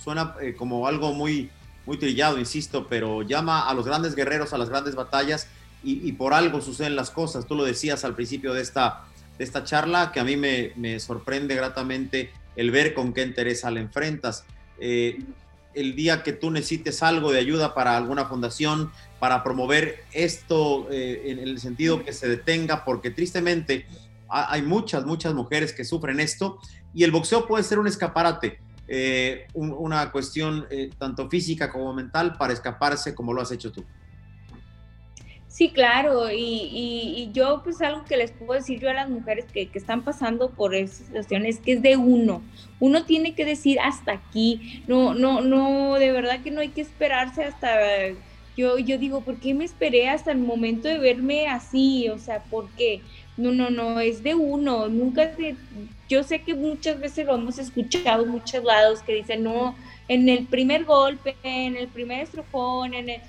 suena 0.02 0.34
como 0.56 0.88
algo 0.88 1.12
muy, 1.12 1.50
muy 1.86 1.98
trillado, 1.98 2.38
insisto, 2.38 2.88
pero 2.88 3.22
llama 3.22 3.68
a 3.68 3.74
los 3.74 3.86
grandes 3.86 4.16
guerreros 4.16 4.52
a 4.52 4.58
las 4.58 4.68
grandes 4.68 4.96
batallas 4.96 5.46
y, 5.82 6.12
por 6.12 6.34
algo 6.34 6.60
suceden 6.60 6.96
las 6.96 7.10
cosas. 7.10 7.46
Tú 7.46 7.54
lo 7.54 7.64
decías 7.64 8.04
al 8.04 8.14
principio 8.14 8.52
de 8.52 8.60
esta, 8.60 9.04
de 9.38 9.44
esta 9.44 9.64
charla, 9.64 10.12
que 10.12 10.20
a 10.20 10.24
mí 10.24 10.36
me, 10.36 10.72
me 10.76 11.00
sorprende 11.00 11.54
gratamente 11.54 12.32
el 12.56 12.70
ver 12.70 12.94
con 12.94 13.12
qué 13.12 13.22
interés 13.22 13.64
la 13.64 13.80
enfrentas. 13.80 14.44
Eh, 14.78 15.18
el 15.74 15.94
día 15.94 16.22
que 16.22 16.32
tú 16.32 16.50
necesites 16.50 17.02
algo 17.02 17.30
de 17.30 17.38
ayuda 17.38 17.74
para 17.74 17.96
alguna 17.96 18.26
fundación, 18.26 18.90
para 19.20 19.44
promover 19.44 20.04
esto 20.12 20.88
eh, 20.90 21.22
en 21.26 21.38
el 21.38 21.60
sentido 21.60 22.04
que 22.04 22.12
se 22.12 22.28
detenga, 22.28 22.84
porque 22.84 23.10
tristemente 23.10 23.86
hay 24.28 24.62
muchas, 24.62 25.04
muchas 25.06 25.34
mujeres 25.34 25.72
que 25.72 25.84
sufren 25.84 26.20
esto 26.20 26.58
y 26.94 27.02
el 27.02 27.10
boxeo 27.10 27.46
puede 27.46 27.64
ser 27.64 27.78
un 27.78 27.88
escaparate, 27.88 28.60
eh, 28.86 29.46
una 29.54 30.10
cuestión 30.12 30.66
tanto 30.98 31.28
física 31.28 31.70
como 31.70 31.92
mental 31.92 32.36
para 32.36 32.52
escaparse 32.52 33.14
como 33.14 33.32
lo 33.32 33.42
has 33.42 33.50
hecho 33.50 33.72
tú. 33.72 33.84
Sí, 35.50 35.70
claro, 35.70 36.30
y, 36.30 37.28
yo 37.32 37.62
pues 37.64 37.82
algo 37.82 38.04
que 38.04 38.16
les 38.16 38.30
puedo 38.30 38.52
decir 38.52 38.78
yo 38.78 38.88
a 38.88 38.94
las 38.94 39.10
mujeres 39.10 39.46
que, 39.52 39.68
están 39.74 40.04
pasando 40.04 40.50
por 40.50 40.76
esas 40.76 41.08
situaciones 41.08 41.56
es 41.56 41.60
que 41.60 41.72
es 41.72 41.82
de 41.82 41.96
uno. 41.96 42.40
Uno 42.78 43.04
tiene 43.04 43.34
que 43.34 43.44
decir 43.44 43.80
hasta 43.80 44.12
aquí, 44.12 44.84
no, 44.86 45.12
no, 45.12 45.40
no, 45.40 45.94
de 45.94 46.12
verdad 46.12 46.40
que 46.44 46.52
no 46.52 46.60
hay 46.60 46.68
que 46.68 46.82
esperarse 46.82 47.42
hasta, 47.42 47.68
yo, 48.56 48.78
yo 48.78 48.96
digo, 48.96 49.22
¿por 49.22 49.40
qué 49.40 49.52
me 49.52 49.64
esperé 49.64 50.08
hasta 50.08 50.30
el 50.30 50.38
momento 50.38 50.86
de 50.86 50.98
verme 50.98 51.48
así? 51.48 52.08
O 52.10 52.18
sea, 52.18 52.44
¿por 52.44 52.70
qué? 52.76 53.00
No, 53.36 53.50
no, 53.50 53.70
no, 53.70 53.98
es 53.98 54.22
de 54.22 54.36
uno, 54.36 54.88
nunca 54.88 55.26
de, 55.26 55.56
yo 56.08 56.22
sé 56.22 56.42
que 56.42 56.54
muchas 56.54 57.00
veces 57.00 57.26
lo 57.26 57.34
hemos 57.34 57.58
escuchado 57.58 58.22
en 58.22 58.30
muchos 58.30 58.62
lados 58.62 59.02
que 59.02 59.16
dicen, 59.16 59.42
no, 59.42 59.74
en 60.06 60.28
el 60.28 60.46
primer 60.46 60.84
golpe, 60.84 61.34
en 61.42 61.76
el 61.76 61.88
primer 61.88 62.20
estrofón, 62.20 62.94
en 62.94 63.08
el 63.08 63.20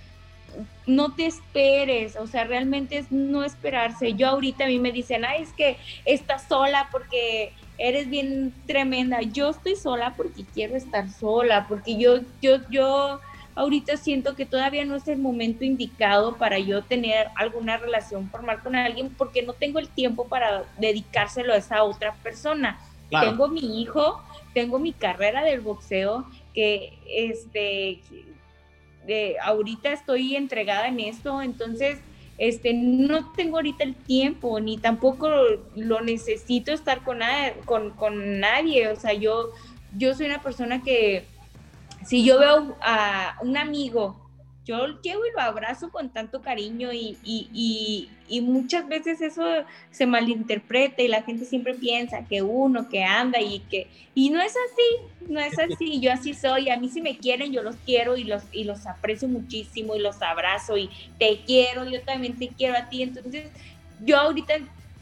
no 0.85 1.13
te 1.13 1.25
esperes, 1.25 2.15
o 2.15 2.27
sea, 2.27 2.43
realmente 2.43 2.97
es 2.97 3.11
no 3.11 3.43
esperarse. 3.43 4.13
Yo 4.13 4.27
ahorita 4.27 4.65
a 4.65 4.67
mí 4.67 4.79
me 4.79 4.91
dicen, 4.91 5.25
ay, 5.25 5.43
es 5.43 5.53
que 5.53 5.77
estás 6.05 6.47
sola 6.47 6.89
porque 6.91 7.53
eres 7.77 8.09
bien 8.09 8.53
tremenda. 8.67 9.21
Yo 9.21 9.49
estoy 9.49 9.75
sola 9.75 10.13
porque 10.15 10.43
quiero 10.53 10.75
estar 10.75 11.09
sola, 11.09 11.65
porque 11.67 11.97
yo, 11.97 12.19
yo, 12.41 12.57
yo 12.69 13.19
ahorita 13.55 13.97
siento 13.97 14.35
que 14.35 14.45
todavía 14.45 14.85
no 14.85 14.95
es 14.95 15.07
el 15.07 15.19
momento 15.19 15.63
indicado 15.63 16.35
para 16.37 16.59
yo 16.59 16.83
tener 16.83 17.27
alguna 17.35 17.77
relación 17.77 18.29
formal 18.29 18.61
con 18.61 18.75
alguien 18.75 19.09
porque 19.09 19.41
no 19.43 19.53
tengo 19.53 19.79
el 19.79 19.89
tiempo 19.89 20.27
para 20.27 20.63
dedicárselo 20.77 21.53
a 21.53 21.57
esa 21.57 21.83
otra 21.83 22.13
persona. 22.23 22.79
Tengo 23.09 23.49
mi 23.49 23.81
hijo, 23.81 24.21
tengo 24.53 24.79
mi 24.79 24.93
carrera 24.93 25.43
del 25.43 25.59
boxeo 25.59 26.25
que 26.53 26.93
este 27.07 27.99
de 29.05 29.37
ahorita 29.41 29.91
estoy 29.91 30.35
entregada 30.35 30.87
en 30.87 30.99
esto, 30.99 31.41
entonces 31.41 31.99
este, 32.37 32.73
no 32.73 33.31
tengo 33.33 33.57
ahorita 33.57 33.83
el 33.83 33.95
tiempo, 33.95 34.59
ni 34.59 34.77
tampoco 34.77 35.29
lo 35.75 36.01
necesito 36.01 36.71
estar 36.71 37.03
con, 37.03 37.19
con, 37.65 37.91
con, 37.91 38.39
nadie. 38.39 38.87
O 38.87 38.95
sea, 38.95 39.13
yo, 39.13 39.51
yo 39.95 40.15
soy 40.15 40.25
una 40.25 40.41
persona 40.41 40.81
que 40.81 41.25
si 42.03 42.23
yo 42.23 42.39
veo 42.39 42.75
a 42.81 43.37
un 43.41 43.57
amigo 43.57 44.20
yo 44.65 45.01
llego 45.01 45.25
y 45.25 45.31
lo 45.31 45.41
abrazo 45.41 45.89
con 45.89 46.09
tanto 46.09 46.41
cariño 46.41 46.93
y, 46.93 47.17
y, 47.23 48.09
y, 48.27 48.41
muchas 48.41 48.87
veces 48.87 49.19
eso 49.21 49.43
se 49.89 50.05
malinterpreta 50.05 51.01
y 51.01 51.07
la 51.07 51.23
gente 51.23 51.45
siempre 51.45 51.73
piensa 51.73 52.25
que 52.27 52.43
uno 52.43 52.87
que 52.87 53.03
anda 53.03 53.41
y 53.41 53.59
que 53.59 53.87
y 54.13 54.29
no 54.29 54.39
es 54.39 54.51
así, 54.51 55.29
no 55.31 55.39
es 55.39 55.57
así, 55.59 55.99
yo 55.99 56.11
así 56.11 56.35
soy, 56.35 56.69
a 56.69 56.77
mí 56.77 56.89
si 56.89 57.01
me 57.01 57.17
quieren 57.17 57.51
yo 57.51 57.63
los 57.63 57.75
quiero 57.85 58.17
y 58.17 58.23
los 58.23 58.43
y 58.51 58.63
los 58.63 58.85
aprecio 58.85 59.27
muchísimo 59.27 59.95
y 59.95 59.99
los 59.99 60.21
abrazo 60.21 60.77
y 60.77 60.89
te 61.17 61.41
quiero, 61.45 61.89
yo 61.89 62.01
también 62.01 62.37
te 62.37 62.49
quiero 62.49 62.77
a 62.77 62.87
ti, 62.87 63.01
entonces 63.01 63.49
yo 64.05 64.19
ahorita 64.19 64.53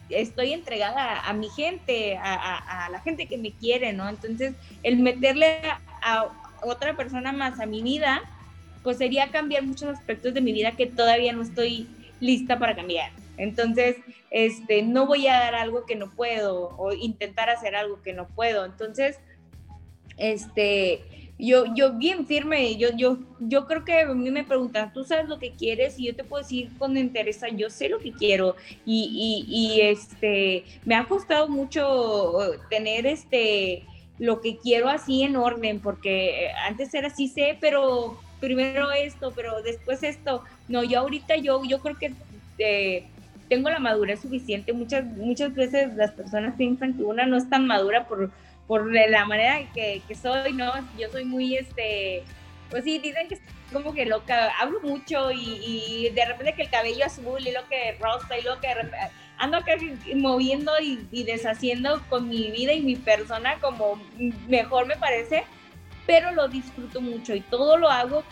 estoy 0.09 0.53
entregada 0.53 1.19
a, 1.19 1.33
mi 1.33 1.49
gente, 1.49 2.17
a, 2.17 2.85
a, 2.85 2.89
la 2.89 2.99
gente 3.01 3.27
que 3.27 3.37
me 3.37 3.51
quiere, 3.51 3.93
¿no? 3.93 4.09
Entonces 4.09 4.55
el 4.83 4.97
meterle 4.97 5.61
a 6.01 6.29
otra 6.63 6.95
persona 6.95 7.31
más 7.31 7.59
a 7.59 7.65
mi 7.65 7.83
vida, 7.83 8.23
pues 8.83 8.97
sería 8.97 9.29
cambiar 9.31 9.63
muchos 9.63 9.89
aspectos 9.89 10.33
de 10.33 10.41
mi 10.41 10.53
vida 10.53 10.71
que 10.73 10.85
todavía 10.85 11.33
no 11.33 11.41
estoy 11.41 11.87
lista 12.19 12.59
para 12.59 12.75
cambiar. 12.75 13.11
Entonces, 13.37 13.97
este, 14.31 14.81
no 14.81 15.05
voy 15.05 15.27
a 15.27 15.33
dar 15.33 15.55
algo 15.55 15.85
que 15.85 15.95
no 15.95 16.11
puedo 16.11 16.75
o 16.77 16.93
intentar 16.93 17.49
hacer 17.49 17.75
algo 17.75 18.01
que 18.01 18.13
no 18.13 18.27
puedo. 18.27 18.65
Entonces, 18.65 19.19
este, 20.17 21.01
yo, 21.39 21.73
yo 21.73 21.93
bien 21.93 22.27
firme, 22.27 22.75
yo, 22.75 22.89
yo, 22.95 23.17
yo 23.39 23.65
creo 23.65 23.85
que 23.85 24.01
a 24.01 24.13
mí 24.13 24.29
me 24.29 24.43
preguntan, 24.43 24.91
¿tú 24.91 25.05
sabes 25.05 25.29
lo 25.29 25.39
que 25.39 25.51
quieres? 25.51 25.97
Y 25.97 26.07
yo 26.07 26.15
te 26.15 26.25
puedo 26.25 26.43
decir 26.43 26.69
con 26.77 26.97
interés, 26.97 27.39
yo 27.55 27.69
sé 27.69 27.87
lo 27.87 27.99
que 27.99 28.11
quiero. 28.11 28.57
Y, 28.85 29.45
y, 29.47 29.77
y 29.77 29.81
este, 29.81 30.65
me 30.83 30.95
ha 30.95 31.05
costado 31.05 31.47
mucho 31.47 32.33
tener 32.69 33.05
este, 33.05 33.85
lo 34.17 34.41
que 34.41 34.57
quiero 34.57 34.89
así 34.89 35.23
en 35.23 35.37
orden, 35.37 35.79
porque 35.79 36.49
antes 36.67 36.93
era 36.93 37.07
así 37.07 37.29
sé, 37.29 37.57
pero 37.61 38.19
primero 38.39 38.91
esto, 38.91 39.31
pero 39.35 39.61
después 39.61 40.03
esto. 40.03 40.43
No, 40.67 40.83
yo 40.83 40.99
ahorita 40.99 41.35
yo, 41.37 41.63
yo 41.65 41.79
creo 41.79 41.97
que 41.97 42.13
eh, 42.57 43.05
tengo 43.47 43.69
la 43.69 43.79
madurez 43.79 44.21
suficiente. 44.21 44.73
Muchas, 44.73 45.03
muchas 45.05 45.53
veces 45.53 45.93
las 45.95 46.11
personas 46.11 46.55
piensan 46.55 46.95
que 46.95 47.03
una 47.03 47.25
no 47.25 47.37
es 47.37 47.49
tan 47.49 47.67
madura 47.67 48.07
por, 48.07 48.31
por 48.67 48.91
la 48.91 49.25
manera 49.25 49.71
que, 49.73 50.01
que 50.07 50.15
soy, 50.15 50.53
¿no? 50.53 50.71
Yo 50.97 51.09
soy 51.11 51.25
muy, 51.25 51.55
este, 51.55 52.23
pues 52.69 52.83
sí, 52.83 52.99
dicen 52.99 53.27
que 53.27 53.39
como 53.71 53.93
que 53.93 54.05
loca, 54.05 54.51
hablo 54.59 54.79
mucho 54.81 55.31
y, 55.31 56.09
de 56.13 56.25
repente 56.25 56.53
que 56.55 56.63
el 56.63 56.69
cabello 56.69 57.05
azul 57.05 57.45
y 57.45 57.51
lo 57.51 57.67
que 57.67 57.95
rosa 57.99 58.37
y 58.37 58.43
lo 58.43 58.59
que 58.59 58.67
ando 59.37 59.57
acá 59.57 59.73
moviendo 60.15 60.71
y, 60.81 61.07
y, 61.11 61.23
deshaciendo 61.23 62.01
con 62.09 62.27
mi 62.27 62.51
vida 62.51 62.73
y 62.73 62.81
mi 62.81 62.95
persona 62.95 63.59
como 63.61 64.01
mejor 64.47 64.87
me 64.87 64.97
parece 64.97 65.43
pero 66.09 66.31
lo 66.31 66.47
disfruto 66.47 67.01
mucho 67.01 67.35
y 67.35 67.41
todo 67.41 67.77
lo 67.77 67.87
hago 67.87 68.23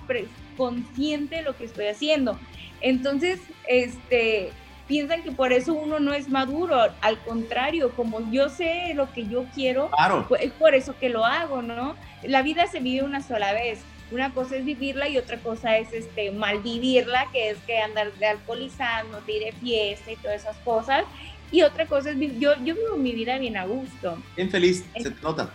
consciente 0.58 1.36
de 1.36 1.42
lo 1.44 1.56
que 1.56 1.66
estoy 1.66 1.86
haciendo. 1.86 2.40
Entonces, 2.82 3.40
este, 3.68 4.50
piensan 4.88 5.22
que 5.22 5.32
por 5.32 5.54
eso 5.54 5.76
uno 5.76 6.00
no 6.00 6.12
es 6.16 6.28
maduro, 6.28 6.76
al 7.02 7.20
contrario, 7.20 7.92
como 7.92 8.32
yo 8.32 8.50
sé 8.50 8.94
lo 8.96 9.13
que 9.13 9.28
yo 9.28 9.46
quiero, 9.54 9.92
pues, 10.28 10.42
es 10.42 10.52
por 10.54 10.74
eso 10.74 10.98
que 11.00 11.10
lo 11.10 11.24
hago, 11.24 11.62
¿no? 11.62 11.96
La 12.24 12.42
vida 12.42 12.66
se 12.66 12.80
vive 12.80 13.06
una 13.06 13.22
sola 13.22 13.54
vez. 13.54 13.82
Una 14.10 14.34
cosa 14.34 14.56
es 14.56 14.66
vivirla 14.66 15.08
y 15.08 15.20
otra 15.20 15.38
cosa 15.38 15.78
es 15.78 15.94
este 15.94 16.32
mal 16.32 16.63
vivirla, 16.63 17.28
que 17.32 17.52
es 17.52 17.60
que 17.68 17.78
andar 17.78 18.12
de 18.13 18.26
alcoholizando, 18.26 19.22
de 19.22 19.34
ir 19.34 19.44
de 19.44 19.52
fiesta 19.52 20.12
y 20.12 20.16
todas 20.16 20.42
esas 20.42 20.58
cosas. 20.66 21.06
Y 21.52 21.62
otra 21.62 21.86
cosa 21.86 22.10
es 22.10 22.18
yo 22.40 22.56
yo 22.63 22.74
vivo 22.74 22.98
mi 22.98 23.12
vida 23.12 23.38
bien 23.38 23.56
a 23.56 23.66
gusto. 23.66 24.18
Bien 24.36 24.50
feliz, 24.50 24.84
se 24.98 25.12
te 25.12 25.22
nota. 25.22 25.52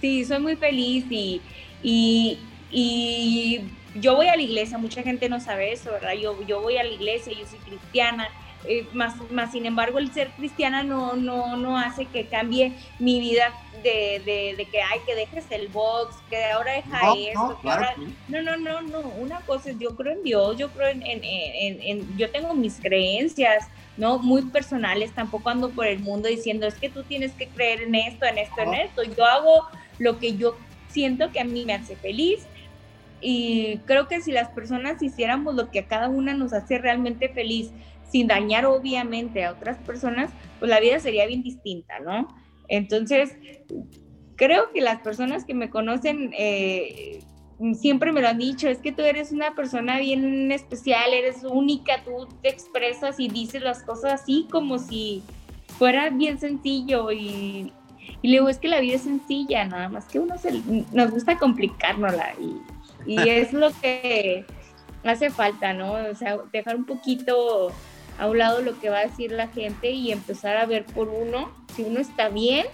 Sí, 0.00 0.24
soy 0.24 0.38
muy 0.38 0.56
feliz 0.56 1.04
y, 1.10 1.40
y, 1.82 3.60
yo 3.94 4.14
voy 4.14 4.28
a 4.28 4.36
la 4.36 4.42
iglesia, 4.42 4.78
mucha 4.78 5.02
gente 5.02 5.28
no 5.28 5.40
sabe 5.40 5.72
eso, 5.72 5.90
¿verdad? 5.90 6.12
Yo, 6.12 6.40
yo 6.46 6.60
voy 6.60 6.76
a 6.76 6.84
la 6.84 6.90
iglesia, 6.90 7.32
yo 7.32 7.46
soy 7.46 7.58
cristiana, 7.60 8.28
eh, 8.64 8.86
más, 8.92 9.14
más 9.30 9.52
sin 9.52 9.66
embargo 9.66 9.98
el 9.98 10.12
ser 10.12 10.30
cristiana 10.32 10.82
no, 10.82 11.14
no, 11.14 11.56
no 11.56 11.78
hace 11.78 12.06
que 12.06 12.26
cambie 12.26 12.72
mi 12.98 13.20
vida 13.20 13.54
de, 13.82 14.54
de, 14.56 14.64
que, 14.66 14.82
ay, 14.82 14.98
que 15.06 15.14
dejes 15.14 15.44
el 15.50 15.68
box, 15.68 16.16
que 16.28 16.44
ahora 16.44 16.72
deja 16.72 17.12
esto, 17.16 17.58
no, 18.28 18.42
no, 18.42 18.56
no, 18.56 18.82
no, 18.82 19.00
una 19.18 19.40
cosa 19.40 19.70
es, 19.70 19.78
yo 19.78 19.94
creo 19.96 20.12
en 20.12 20.22
Dios, 20.22 20.58
yo 20.58 20.70
creo 20.70 20.88
en, 20.88 21.02
en, 21.02 21.20
en, 21.22 22.18
yo 22.18 22.30
tengo 22.30 22.54
mis 22.54 22.80
creencias, 22.80 23.68
¿no? 23.96 24.18
Muy 24.18 24.42
personales, 24.42 25.12
tampoco 25.12 25.50
ando 25.50 25.70
por 25.70 25.86
el 25.86 26.00
mundo 26.00 26.28
diciendo, 26.28 26.66
es 26.66 26.74
que 26.74 26.88
tú 26.88 27.04
tienes 27.04 27.32
que 27.32 27.48
creer 27.48 27.82
en 27.82 27.94
esto, 27.94 28.26
en 28.26 28.38
esto, 28.38 28.60
en 28.60 28.74
esto, 28.74 29.02
yo 29.04 29.24
hago 29.24 29.68
lo 29.98 30.18
que 30.18 30.36
yo 30.36 30.56
siento 30.88 31.30
que 31.32 31.40
a 31.40 31.44
mí 31.44 31.64
me 31.64 31.74
hace 31.74 31.96
feliz, 31.96 32.46
y 33.20 33.78
creo 33.84 34.06
que 34.06 34.20
si 34.20 34.32
las 34.32 34.48
personas 34.50 35.02
hiciéramos 35.02 35.54
lo 35.54 35.70
que 35.70 35.80
a 35.80 35.88
cada 35.88 36.08
una 36.08 36.34
nos 36.34 36.52
hace 36.52 36.78
realmente 36.78 37.28
feliz, 37.28 37.70
sin 38.10 38.26
dañar 38.26 38.64
obviamente 38.64 39.44
a 39.44 39.52
otras 39.52 39.76
personas, 39.78 40.30
pues 40.58 40.70
la 40.70 40.80
vida 40.80 40.98
sería 41.00 41.26
bien 41.26 41.42
distinta, 41.42 41.98
¿no? 41.98 42.28
Entonces, 42.68 43.36
creo 44.36 44.70
que 44.72 44.80
las 44.80 45.00
personas 45.00 45.44
que 45.44 45.54
me 45.54 45.68
conocen 45.68 46.32
eh, 46.38 47.20
siempre 47.74 48.12
me 48.12 48.20
lo 48.20 48.28
han 48.28 48.38
dicho, 48.38 48.68
es 48.68 48.78
que 48.78 48.92
tú 48.92 49.02
eres 49.02 49.32
una 49.32 49.54
persona 49.54 49.98
bien 49.98 50.52
especial, 50.52 51.12
eres 51.12 51.42
única, 51.44 52.04
tú 52.04 52.28
te 52.42 52.48
expresas 52.48 53.18
y 53.18 53.28
dices 53.28 53.62
las 53.62 53.82
cosas 53.82 54.22
así 54.22 54.46
como 54.50 54.78
si 54.78 55.22
fuera 55.78 56.08
bien 56.10 56.38
sencillo 56.38 57.10
y, 57.12 57.72
y 58.22 58.32
luego 58.32 58.48
es 58.48 58.58
que 58.58 58.68
la 58.68 58.80
vida 58.80 58.96
es 58.96 59.02
sencilla, 59.02 59.64
nada 59.64 59.88
más 59.88 60.06
que 60.06 60.18
uno 60.18 60.34
nos 60.92 61.10
gusta 61.10 61.38
complicárnosla 61.38 62.34
y, 62.40 62.60
y 63.06 63.18
es 63.28 63.52
lo 63.52 63.70
que 63.80 64.44
hace 65.04 65.30
falta, 65.30 65.72
¿no? 65.72 65.92
O 65.92 66.14
sea, 66.14 66.38
dejar 66.52 66.76
un 66.76 66.84
poquito 66.84 67.72
a 68.18 68.26
un 68.26 68.38
lado 68.38 68.62
lo 68.62 68.78
que 68.80 68.90
va 68.90 68.98
a 68.98 69.06
decir 69.06 69.32
la 69.32 69.48
gente 69.48 69.90
y 69.90 70.12
empezar 70.12 70.56
a 70.56 70.66
ver 70.66 70.84
por 70.84 71.08
uno, 71.08 71.50
si 71.74 71.82
uno 71.82 72.00
está 72.00 72.28
bien, 72.28 72.66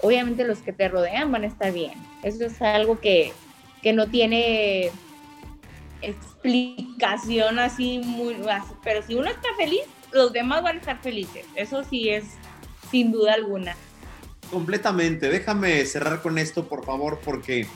obviamente 0.00 0.44
los 0.44 0.58
que 0.58 0.72
te 0.72 0.88
rodean 0.88 1.32
van 1.32 1.44
a 1.44 1.46
estar 1.46 1.72
bien. 1.72 1.94
Eso 2.22 2.44
es 2.44 2.60
algo 2.60 3.00
que, 3.00 3.32
no 3.94 4.06
tiene 4.06 4.90
explicación 6.02 7.58
así 7.58 7.98
muy, 7.98 8.36
pero 8.84 9.02
si 9.02 9.14
uno 9.14 9.28
está 9.28 9.48
feliz, 9.56 9.82
los 10.12 10.32
demás 10.32 10.62
van 10.62 10.76
a 10.76 10.80
estar 10.80 10.98
felices. 11.00 11.46
Eso 11.56 11.82
sí 11.82 12.10
es 12.10 12.24
sin 12.90 13.10
duda 13.10 13.34
alguna. 13.34 13.74
Completamente. 14.52 15.28
Déjame 15.28 15.84
cerrar 15.86 16.22
con 16.22 16.38
esto, 16.38 16.68
por 16.68 16.84
favor, 16.84 17.18
porque 17.24 17.66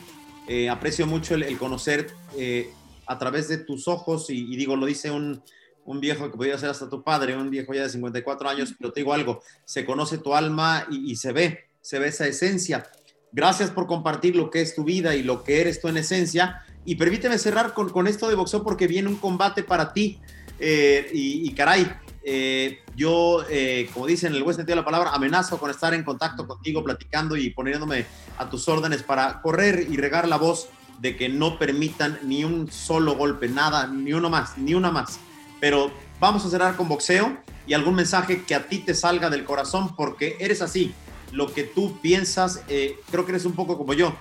eh, 0.47 0.69
aprecio 0.69 1.05
mucho 1.05 1.35
el, 1.35 1.57
conocer 1.57 2.11
eh, 2.37 2.71
a 3.05 3.17
través 3.17 3.49
de 3.49 3.57
tus 3.57 3.89
ojos 3.89 4.29
y 4.29 4.55
digo, 4.55 4.77
lo 4.77 4.85
dice 4.85 5.11
un, 5.11 5.41
un 5.87 6.01
viejo 6.01 6.29
que 6.29 6.37
podría 6.37 6.57
ser 6.57 6.69
hasta 6.69 6.89
tu 6.89 7.01
padre, 7.01 7.35
un 7.35 7.49
viejo 7.49 7.73
ya 7.73 7.83
de 7.83 7.89
54 7.89 8.49
años, 8.49 8.75
pero 8.77 8.91
te 8.91 8.99
digo 8.99 9.13
algo, 9.13 9.41
se 9.63 9.85
conoce 9.85 10.17
tu 10.17 10.35
alma 10.35 10.85
y, 10.91 11.15
se 11.15 11.31
ve, 11.31 11.69
se 11.81 11.97
ve 11.97 12.09
esa 12.09 12.27
esencia. 12.27 12.85
Gracias 13.31 13.71
por 13.71 13.87
compartir 13.87 14.35
lo 14.35 14.51
que 14.51 14.61
es 14.61 14.75
tu 14.75 14.83
vida 14.83 15.15
y 15.15 15.23
lo 15.23 15.43
que 15.43 15.61
eres 15.61 15.79
tú 15.79 15.87
en 15.87 15.97
esencia. 15.97 16.61
Y 16.83 16.95
permíteme 16.95 17.37
cerrar 17.37 17.73
con, 17.73 17.89
con 17.89 18.05
esto 18.05 18.27
de 18.27 18.35
boxeo 18.35 18.63
porque 18.63 18.85
viene 18.85 19.07
un 19.07 19.15
combate 19.15 19.63
para 19.63 19.93
ti. 19.93 20.19
Eh, 20.59 21.09
y, 21.13 21.53
caray, 21.53 21.89
eh, 22.29 22.81
yo, 22.93 23.45
eh, 23.49 23.89
como 23.93 24.05
dicen 24.05 24.33
en 24.33 24.35
el 24.35 24.43
buen 24.43 24.53
sentido 24.53 24.75
de 24.75 24.81
la 24.81 24.85
palabra, 24.85 25.11
amenazo 25.11 25.57
con 25.57 25.71
estar 25.71 25.93
en 25.93 26.03
contacto 26.03 26.45
contigo, 26.45 26.83
platicando 26.83 27.37
y 27.37 27.51
poniéndome 27.51 28.05
a 28.37 28.49
tus 28.49 28.67
órdenes 28.67 29.01
para 29.01 29.41
correr 29.41 29.87
y 29.89 29.95
regar 29.95 30.27
la 30.27 30.35
voz 30.35 30.67
de 30.99 31.15
que 31.15 31.29
no 31.29 31.57
permitan 31.57 32.19
ni 32.23 32.43
un 32.43 32.69
solo 32.69 33.15
golpe, 33.15 33.47
nada, 33.47 33.87
ni 33.87 34.11
uno 34.11 34.29
más, 34.29 34.57
ni 34.57 34.73
una 34.73 34.91
más 34.91 35.21
pero 35.61 35.89
vamos 36.19 36.45
a 36.45 36.49
cerrar 36.49 36.75
con 36.75 36.89
boxeo 36.89 37.37
y 37.65 37.73
algún 37.73 37.95
mensaje 37.95 38.43
que 38.43 38.55
a 38.55 38.67
ti 38.67 38.79
te 38.79 38.93
salga 38.93 39.29
del 39.29 39.45
corazón 39.45 39.95
porque 39.95 40.35
eres 40.41 40.61
así. 40.61 40.93
Lo 41.31 41.53
que 41.53 41.63
tú 41.63 41.97
piensas, 42.01 42.61
eh, 42.67 42.99
creo 43.09 43.25
que 43.25 43.31
eres 43.31 43.45
un 43.45 43.53
poco 43.53 43.77
como 43.77 43.93
yo. 43.93 44.13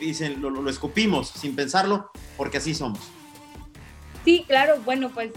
Dicen, 0.00 0.40
lo, 0.40 0.70
escupimos 0.70 1.30
sin 1.30 1.56
pensarlo 1.56 2.12
porque 2.36 2.58
así 2.58 2.74
somos. 2.74 3.00
Sí, 4.24 4.44
claro, 4.46 4.80
bueno, 4.84 5.10
pues 5.12 5.32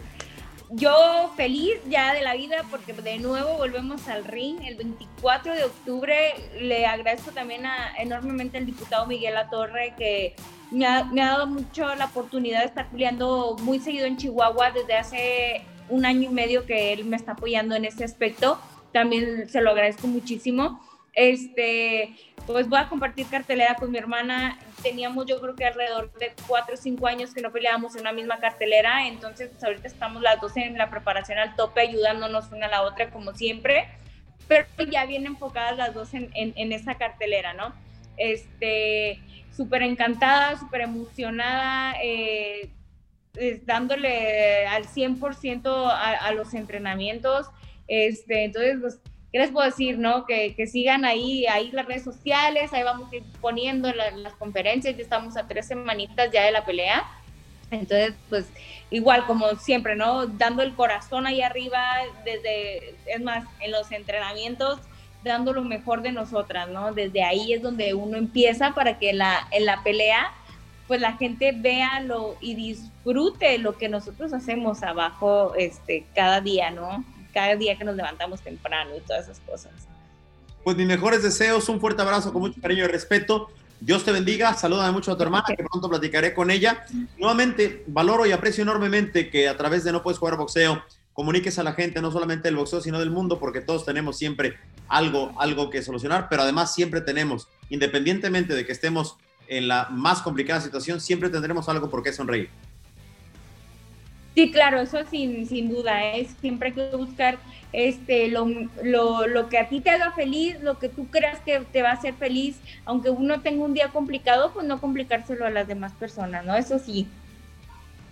yo 0.70 1.32
feliz 1.36 1.76
ya 1.88 2.14
de 2.14 2.22
la 2.22 2.36
vida 2.36 2.64
porque 2.70 2.94
de 2.94 3.20
nuevo 3.20 3.58
volvemos 3.58 4.08
al 4.08 4.26
ring 4.26 4.58
el 4.64 4.76
24 4.76 5.54
de 5.54 5.64
octubre. 5.64 6.34
Le 6.60 6.86
agradezco 6.86 7.32
también 7.32 7.64
enormemente 7.98 8.58
al 8.58 8.66
diputado 8.66 9.08
Miguel 9.08 9.36
Torre 9.50 9.94
que 9.98 10.36
me 10.72 10.86
ha, 10.86 11.10
dado 11.14 11.48
mucho 11.48 11.96
la 11.96 12.06
oportunidad 12.06 12.60
de 12.60 12.66
estar 12.66 12.90
peleando 12.90 13.56
muy 13.62 13.80
seguido 13.80 14.06
en 14.06 14.18
Chihuahua 14.18 14.72
desde 14.72 14.96
hace 14.96 15.62
un 15.90 16.06
año 16.06 16.30
y 16.30 16.34
medio 16.34 16.66
que 16.66 16.92
él 16.92 17.06
me 17.06 17.16
está 17.16 17.34
apoyando 17.34 17.76
en 17.76 17.86
este 17.86 18.04
aspecto. 18.04 18.60
También 18.92 19.48
se 19.48 19.62
lo 19.62 19.72
agradezco 19.72 20.08
muchísimo. 20.08 20.82
Este, 21.18 22.16
pues 22.46 22.70
voy 22.70 22.78
a 22.78 22.88
compartir 22.88 23.26
cartelera 23.26 23.74
con 23.74 23.90
mi 23.90 23.98
hermana. 23.98 24.60
Teníamos 24.84 25.26
yo 25.26 25.42
creo 25.42 25.56
que 25.56 25.66
alrededor 25.66 26.14
de 26.20 26.32
cuatro 26.48 26.76
o 26.76 26.78
cinco 26.78 27.08
años 27.08 27.34
que 27.34 27.42
no 27.42 27.52
peleábamos 27.52 27.96
en 27.96 28.02
una 28.02 28.14
misma 28.14 28.38
cartelera, 28.38 29.08
entonces 29.08 29.50
pues, 29.50 29.64
ahorita 29.64 29.88
estamos 29.88 30.22
las 30.22 30.40
dos 30.40 30.56
en 30.58 30.78
la 30.78 30.92
preparación 30.92 31.40
al 31.40 31.56
tope, 31.56 31.82
ayudándonos 31.82 32.52
una 32.52 32.68
a 32.68 32.70
la 32.70 32.82
otra 32.84 33.10
como 33.10 33.34
siempre, 33.34 33.90
pero 34.48 34.68
ya 34.92 35.08
bien 35.08 35.26
enfocadas 35.26 35.76
las 35.76 35.96
dos 35.96 36.14
en, 36.14 36.30
en 36.36 36.72
esa 36.72 37.00
cartelera, 37.00 37.54
¿no? 37.54 37.74
Este, 38.18 39.20
súper 39.56 39.82
encantada, 39.82 40.60
súper 40.60 40.82
emocionada, 40.82 41.96
eh, 42.04 42.70
dándole 43.66 44.68
al 44.68 44.86
100% 44.86 45.68
a, 45.68 46.12
a, 46.12 46.32
los 46.34 46.54
entrenamientos. 46.54 47.48
Este, 47.88 48.44
entonces, 48.44 48.78
pues, 48.80 49.00
¿qué 49.38 49.44
les 49.44 49.52
puedo 49.52 49.68
decir? 49.68 50.00
No? 50.00 50.26
Que, 50.26 50.56
que, 50.56 50.66
sigan 50.66 51.06
ahí, 51.06 51.46
ahí 51.46 51.70
las 51.72 51.86
redes 51.86 52.04
sociales, 52.04 52.74
ahí 52.74 52.82
vamos 52.82 53.12
a 53.12 53.18
ir 53.18 53.24
poniendo 53.40 53.94
las 53.94 54.34
conferencias, 54.34 54.98
ya 54.98 55.04
estamos 55.04 55.38
a 55.38 55.48
tres 55.48 55.68
semanitas 55.68 56.32
ya 56.32 56.44
de 56.44 56.52
la 56.52 56.66
pelea. 56.66 57.04
Entonces, 57.70 58.16
pues 58.30 58.48
igual 58.90 59.28
como 59.28 59.54
siempre, 59.58 59.96
¿no? 59.96 60.26
Dando 60.26 60.64
el 60.64 60.74
corazón 60.74 61.28
ahí 61.28 61.44
arriba, 61.44 61.80
desde, 62.26 62.96
es 63.06 63.22
más, 63.22 63.46
en 63.60 63.72
los 63.72 63.92
entrenamientos, 63.92 64.80
dando 65.24 65.54
lo 65.54 65.62
mejor 65.62 66.02
de 66.02 66.12
nosotras, 66.12 66.68
¿no? 66.70 66.94
Desde 66.94 67.24
ahí 67.24 67.54
es 67.54 67.62
donde 67.62 67.94
uno 67.94 68.18
empieza 68.18 68.74
para 68.74 68.98
que 68.98 69.14
la, 69.14 69.48
en 69.52 69.68
la 69.68 69.84
pelea, 69.84 70.32
pues 70.88 71.00
la 71.00 71.14
gente 71.14 71.52
vea 71.52 72.00
lo 72.00 72.38
y 72.42 72.56
disfrute 72.56 73.60
lo 73.60 73.78
que 73.78 73.88
nosotros 73.88 74.34
hacemos 74.34 74.82
abajo 74.82 75.54
este, 75.54 76.06
cada 76.16 76.42
día, 76.42 76.72
¿no? 76.72 77.06
Cada 77.38 77.56
día 77.56 77.78
que 77.78 77.84
nos 77.84 77.96
levantamos 77.96 78.42
temprano 78.42 78.98
y 78.98 79.00
todas 79.02 79.26
esas 79.26 79.40
cosas. 79.42 79.72
Pues 80.64 80.76
mis 80.76 80.88
mejores 80.88 81.22
deseos, 81.22 81.70
un 81.70 81.80
fuerte 81.80 82.02
abrazo 82.02 82.34
con 82.34 82.42
mucho 82.42 82.60
cariño 82.60 82.86
y 82.86 82.88
respeto. 82.88 83.52
Dios 83.80 84.04
te 84.04 84.12
bendiga, 84.12 84.56
salúdame 84.56 84.92
mucho 84.92 85.12
a 85.12 85.18
tu 85.18 85.22
hermana, 85.22 85.46
que 85.46 85.64
pronto 85.64 85.88
platicaré 85.88 86.34
con 86.34 86.50
ella. 86.50 86.84
Nuevamente, 87.16 87.84
valoro 87.86 88.26
y 88.26 88.32
aprecio 88.32 88.64
enormemente 88.64 89.30
que 89.30 89.48
a 89.48 89.56
través 89.56 89.84
de 89.84 89.92
No 89.92 90.02
Puedes 90.02 90.18
Jugar 90.18 90.36
Boxeo 90.36 90.82
comuniques 91.14 91.60
a 91.60 91.64
la 91.64 91.74
gente 91.74 92.02
no 92.02 92.12
solamente 92.12 92.48
del 92.48 92.56
boxeo, 92.56 92.82
sino 92.82 92.98
del 92.98 93.12
mundo, 93.12 93.38
porque 93.38 93.62
todos 93.62 93.86
tenemos 93.86 94.18
siempre 94.18 94.58
algo, 94.88 95.32
algo 95.38 95.70
que 95.70 95.84
solucionar, 95.84 96.30
pero 96.32 96.42
además 96.42 96.74
siempre 96.74 97.02
tenemos, 97.02 97.50
independientemente 97.70 98.56
de 98.56 98.66
que 98.66 98.72
estemos 98.72 99.18
en 99.48 99.68
la 99.68 99.90
más 99.92 100.24
complicada 100.24 100.60
situación, 100.60 101.00
siempre 101.00 101.30
tendremos 101.30 101.70
algo 101.70 101.92
por 101.92 102.02
qué 102.02 102.14
sonreír. 102.14 102.50
Sí, 104.38 104.52
claro, 104.52 104.80
eso 104.80 105.00
sin, 105.10 105.50
sin 105.50 105.68
duda, 105.68 106.12
es 106.14 106.28
siempre 106.42 106.68
hay 106.68 106.76
que 106.76 106.96
buscar 106.96 107.40
este, 107.74 108.28
lo, 108.28 108.48
lo, 108.84 109.26
lo, 109.26 109.50
que 109.50 109.58
a 109.58 109.68
ti 109.68 109.82
te 109.82 109.90
haga 109.90 110.12
feliz, 110.12 110.62
lo 110.62 110.78
que 110.78 110.90
tú 110.90 111.08
creas 111.08 111.40
que 111.40 111.62
te 111.62 111.82
va 111.82 111.90
a 111.90 111.94
hacer 111.94 112.14
feliz, 112.14 112.58
aunque 112.86 113.10
uno 113.10 113.42
tenga 113.42 113.66
un 113.66 113.74
día 113.74 113.88
complicado, 113.88 114.52
pues 114.54 114.68
no 114.68 114.80
complicárselo 114.80 115.44
a 115.44 115.50
las 115.50 115.68
demás 115.68 115.92
personas, 115.94 116.46
¿no? 116.46 116.56
Eso 116.56 116.78
sí. 116.78 117.08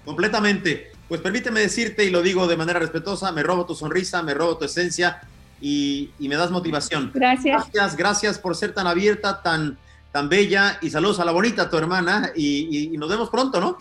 Completamente. 0.04 0.90
Pues 1.08 1.22
permíteme 1.22 1.60
decirte, 1.60 2.06
y 2.06 2.10
lo 2.10 2.24
digo 2.24 2.48
de 2.48 2.58
manera 2.58 2.80
respetuosa, 2.80 3.32
me 3.32 3.44
robo 3.44 3.68
tu 3.68 3.76
sonrisa, 3.76 4.24
me 4.24 4.34
robo 4.34 4.58
tu 4.58 4.66
esencia 4.66 5.22
y, 5.62 6.10
me 6.18 6.38
das 6.38 6.50
motivación. 6.50 7.12
Gracias. 7.14 7.70
Gracias, 7.72 7.96
gracias 7.96 8.40
por 8.40 8.56
ser 8.56 8.74
tan 8.74 8.88
abierta, 8.88 9.44
tan, 9.44 9.78
tan 10.12 10.28
bella 10.28 10.80
y 10.82 10.90
saludos 10.90 11.20
a 11.20 11.26
la 11.26 11.34
bonita, 11.34 11.70
tu 11.70 11.78
hermana, 11.78 12.32
y, 12.36 12.92
y 12.92 12.98
nos 12.98 13.10
vemos 13.10 13.30
pronto, 13.30 13.62
¿no? 13.62 13.78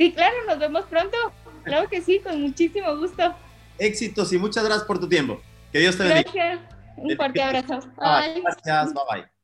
Sí, 0.00 0.12
claro, 0.12 0.34
nos 0.48 0.58
vemos 0.58 0.86
pronto. 0.86 1.14
Claro 1.62 1.86
que 1.90 2.00
sí, 2.00 2.20
con 2.20 2.40
muchísimo 2.40 2.96
gusto. 2.96 3.34
Éxitos 3.76 4.32
y 4.32 4.38
muchas 4.38 4.64
gracias 4.64 4.86
por 4.86 4.98
tu 4.98 5.06
tiempo. 5.06 5.42
Que 5.70 5.80
Dios 5.80 5.98
te 5.98 6.04
bendiga. 6.04 6.32
Gracias. 6.32 6.60
Un 6.96 7.16
fuerte 7.16 7.42
abrazo. 7.42 7.80
Bye. 7.98 8.40
Gracias, 8.40 8.94
bye 8.94 9.02
bye. 9.10 9.39